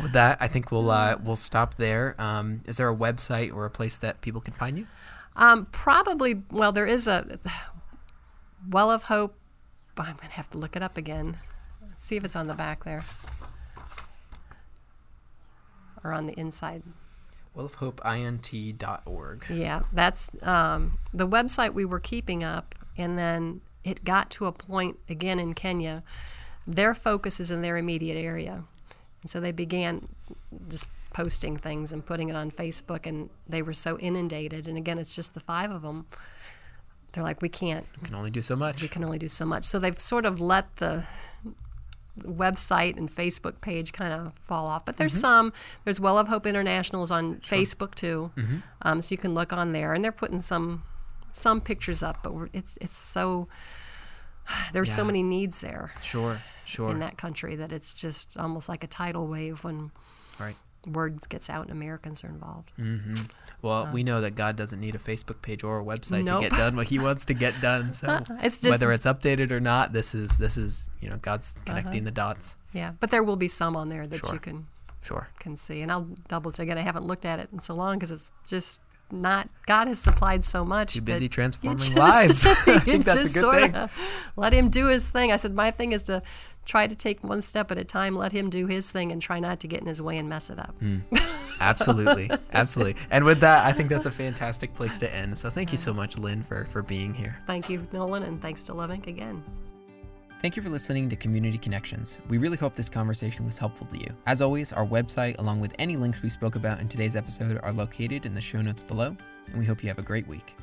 with 0.00 0.12
that, 0.12 0.38
I 0.40 0.48
think 0.48 0.70
we'll 0.70 0.90
uh, 0.90 1.16
we'll 1.22 1.36
stop 1.36 1.76
there. 1.76 2.14
Um, 2.20 2.62
is 2.66 2.76
there 2.76 2.90
a 2.90 2.96
website 2.96 3.54
or 3.54 3.64
a 3.64 3.70
place 3.70 3.96
that 3.98 4.20
people 4.20 4.40
can 4.40 4.54
find 4.54 4.78
you? 4.78 4.86
Um, 5.36 5.66
probably. 5.72 6.42
Well, 6.50 6.72
there 6.72 6.86
is 6.86 7.08
a 7.08 7.38
Well 8.68 8.90
of 8.90 9.04
Hope. 9.04 9.36
I'm 9.96 10.16
gonna 10.16 10.32
have 10.32 10.50
to 10.50 10.58
look 10.58 10.76
it 10.76 10.82
up 10.82 10.96
again. 10.96 11.36
see 11.98 12.16
if 12.16 12.24
it's 12.24 12.36
on 12.36 12.46
the 12.46 12.54
back 12.54 12.84
there 12.84 13.04
or 16.02 16.12
on 16.12 16.26
the 16.26 16.38
inside. 16.38 16.82
Wellofhopeint.org. 17.56 19.46
Yeah, 19.50 19.82
that's 19.92 20.30
um, 20.42 20.98
the 21.12 21.28
website 21.28 21.74
we 21.74 21.84
were 21.84 22.00
keeping 22.00 22.44
up 22.44 22.74
and 23.00 23.18
then 23.18 23.60
it 23.84 24.04
got 24.04 24.30
to 24.30 24.46
a 24.46 24.52
point 24.52 24.98
again 25.08 25.38
in 25.38 25.54
Kenya, 25.54 26.02
their 26.66 26.94
focus 26.94 27.40
is 27.40 27.50
in 27.50 27.62
their 27.62 27.76
immediate 27.76 28.16
area. 28.16 28.64
And 29.22 29.30
so 29.30 29.40
they 29.40 29.52
began 29.52 30.08
just 30.68 30.86
posting 31.12 31.56
things 31.56 31.92
and 31.92 32.04
putting 32.04 32.28
it 32.28 32.36
on 32.36 32.50
Facebook, 32.50 33.06
and 33.06 33.30
they 33.48 33.62
were 33.62 33.72
so 33.72 33.98
inundated. 33.98 34.68
And 34.68 34.76
again, 34.76 34.98
it's 34.98 35.16
just 35.16 35.34
the 35.34 35.40
five 35.40 35.70
of 35.70 35.82
them. 35.82 36.06
They're 37.12 37.24
like, 37.24 37.42
we 37.42 37.48
can't. 37.48 37.86
We 38.00 38.06
can 38.06 38.14
only 38.14 38.30
do 38.30 38.42
so 38.42 38.54
much. 38.54 38.82
We 38.82 38.88
can 38.88 39.02
only 39.02 39.18
do 39.18 39.28
so 39.28 39.44
much. 39.44 39.64
So 39.64 39.78
they've 39.78 39.98
sort 39.98 40.24
of 40.24 40.40
let 40.40 40.76
the 40.76 41.04
website 42.20 42.96
and 42.96 43.08
Facebook 43.08 43.60
page 43.60 43.92
kind 43.92 44.12
of 44.12 44.34
fall 44.34 44.66
off. 44.66 44.84
But 44.84 44.96
there's 44.96 45.12
mm-hmm. 45.14 45.20
some. 45.20 45.52
There's 45.84 46.00
Well 46.00 46.18
of 46.18 46.28
Hope 46.28 46.46
Internationals 46.46 47.10
on 47.10 47.40
sure. 47.40 47.58
Facebook 47.58 47.94
too, 47.94 48.30
mm-hmm. 48.36 48.58
um, 48.82 49.00
so 49.00 49.12
you 49.12 49.18
can 49.18 49.34
look 49.34 49.52
on 49.52 49.72
there, 49.72 49.94
and 49.94 50.04
they're 50.04 50.12
putting 50.12 50.40
some 50.40 50.84
some 51.36 51.60
pictures 51.60 52.02
up, 52.02 52.22
but 52.22 52.32
it's 52.52 52.78
it's 52.80 52.94
so 52.94 53.48
there's 54.72 54.88
yeah. 54.90 54.94
so 54.96 55.04
many 55.04 55.22
needs 55.22 55.60
there. 55.60 55.92
Sure, 56.00 56.42
sure. 56.64 56.90
In 56.90 56.98
that 57.00 57.16
country, 57.16 57.56
that 57.56 57.72
it's 57.72 57.94
just 57.94 58.36
almost 58.36 58.68
like 58.68 58.84
a 58.84 58.86
tidal 58.86 59.28
wave 59.28 59.64
when 59.64 59.90
right. 60.38 60.56
word 60.86 61.18
gets 61.28 61.50
out 61.50 61.64
and 61.64 61.72
Americans 61.72 62.24
are 62.24 62.28
involved. 62.28 62.72
Mm-hmm. 62.78 63.14
Well, 63.62 63.84
um, 63.84 63.92
we 63.92 64.02
know 64.02 64.20
that 64.20 64.34
God 64.34 64.56
doesn't 64.56 64.80
need 64.80 64.94
a 64.94 64.98
Facebook 64.98 65.42
page 65.42 65.62
or 65.62 65.80
a 65.80 65.84
website 65.84 66.24
nope. 66.24 66.42
to 66.42 66.48
get 66.48 66.56
done 66.56 66.76
what 66.76 66.88
He 66.88 66.98
wants 66.98 67.24
to 67.26 67.34
get 67.34 67.54
done. 67.60 67.92
So 68.00 68.22
it's 68.42 68.60
just, 68.60 68.70
whether 68.70 68.92
it's 68.92 69.04
updated 69.04 69.50
or 69.50 69.60
not, 69.60 69.92
this 69.92 70.14
is 70.14 70.38
this 70.38 70.56
is 70.56 70.88
you 71.00 71.10
know 71.10 71.18
God's 71.20 71.58
connecting 71.64 72.00
uh-huh. 72.00 72.04
the 72.04 72.10
dots. 72.10 72.56
Yeah, 72.72 72.92
but 73.00 73.10
there 73.10 73.22
will 73.22 73.36
be 73.36 73.48
some 73.48 73.76
on 73.76 73.88
there 73.88 74.06
that 74.06 74.24
sure. 74.24 74.34
you 74.34 74.40
can 74.40 74.66
sure 75.02 75.28
can 75.38 75.56
see, 75.56 75.82
and 75.82 75.92
I'll 75.92 76.08
double 76.28 76.52
check. 76.52 76.64
Again, 76.64 76.78
I 76.78 76.82
haven't 76.82 77.04
looked 77.04 77.24
at 77.24 77.40
it 77.40 77.48
in 77.52 77.58
so 77.58 77.74
long 77.74 77.98
because 77.98 78.10
it's 78.10 78.32
just 78.46 78.80
not 79.12 79.48
God 79.66 79.88
has 79.88 80.00
supplied 80.00 80.44
so 80.44 80.64
much. 80.64 80.94
Too 80.94 81.02
busy 81.02 81.28
transforming 81.28 81.78
just, 81.78 81.94
lives. 81.96 82.46
I 82.66 82.78
think 82.78 83.04
that's 83.04 83.36
a 83.36 83.40
good 83.40 83.72
thing. 83.72 83.88
Let 84.36 84.52
him 84.52 84.68
do 84.68 84.86
his 84.86 85.10
thing. 85.10 85.32
I 85.32 85.36
said 85.36 85.54
my 85.54 85.70
thing 85.70 85.92
is 85.92 86.04
to 86.04 86.22
try 86.64 86.86
to 86.86 86.94
take 86.94 87.22
one 87.24 87.42
step 87.42 87.70
at 87.70 87.78
a 87.78 87.84
time. 87.84 88.16
Let 88.16 88.32
him 88.32 88.50
do 88.50 88.66
his 88.66 88.90
thing 88.90 89.12
and 89.12 89.20
try 89.20 89.40
not 89.40 89.60
to 89.60 89.68
get 89.68 89.80
in 89.80 89.86
his 89.86 90.00
way 90.00 90.18
and 90.18 90.28
mess 90.28 90.50
it 90.50 90.58
up. 90.58 90.74
Mm. 90.90 91.02
Absolutely, 91.62 92.30
absolutely. 92.54 92.96
And 93.10 93.22
with 93.22 93.40
that, 93.40 93.66
I 93.66 93.72
think 93.72 93.90
that's 93.90 94.06
a 94.06 94.10
fantastic 94.10 94.74
place 94.74 94.98
to 95.00 95.14
end. 95.14 95.36
So 95.36 95.50
thank 95.50 95.72
you 95.72 95.76
so 95.76 95.92
much, 95.92 96.16
Lynn, 96.16 96.42
for 96.42 96.64
for 96.70 96.82
being 96.82 97.12
here. 97.12 97.36
Thank 97.46 97.68
you, 97.68 97.86
Nolan, 97.92 98.22
and 98.22 98.40
thanks 98.40 98.64
to 98.64 98.72
Love 98.74 98.88
Inc. 98.88 99.06
again. 99.06 99.44
Thank 100.40 100.56
you 100.56 100.62
for 100.62 100.70
listening 100.70 101.10
to 101.10 101.16
Community 101.16 101.58
Connections. 101.58 102.16
We 102.30 102.38
really 102.38 102.56
hope 102.56 102.72
this 102.72 102.88
conversation 102.88 103.44
was 103.44 103.58
helpful 103.58 103.86
to 103.88 103.98
you. 103.98 104.06
As 104.24 104.40
always, 104.40 104.72
our 104.72 104.86
website, 104.86 105.38
along 105.38 105.60
with 105.60 105.74
any 105.78 105.98
links 105.98 106.22
we 106.22 106.30
spoke 106.30 106.56
about 106.56 106.80
in 106.80 106.88
today's 106.88 107.14
episode, 107.14 107.60
are 107.62 107.74
located 107.74 108.24
in 108.24 108.32
the 108.32 108.40
show 108.40 108.62
notes 108.62 108.82
below, 108.82 109.14
and 109.48 109.58
we 109.58 109.66
hope 109.66 109.82
you 109.82 109.90
have 109.90 109.98
a 109.98 110.02
great 110.02 110.26
week. 110.26 110.56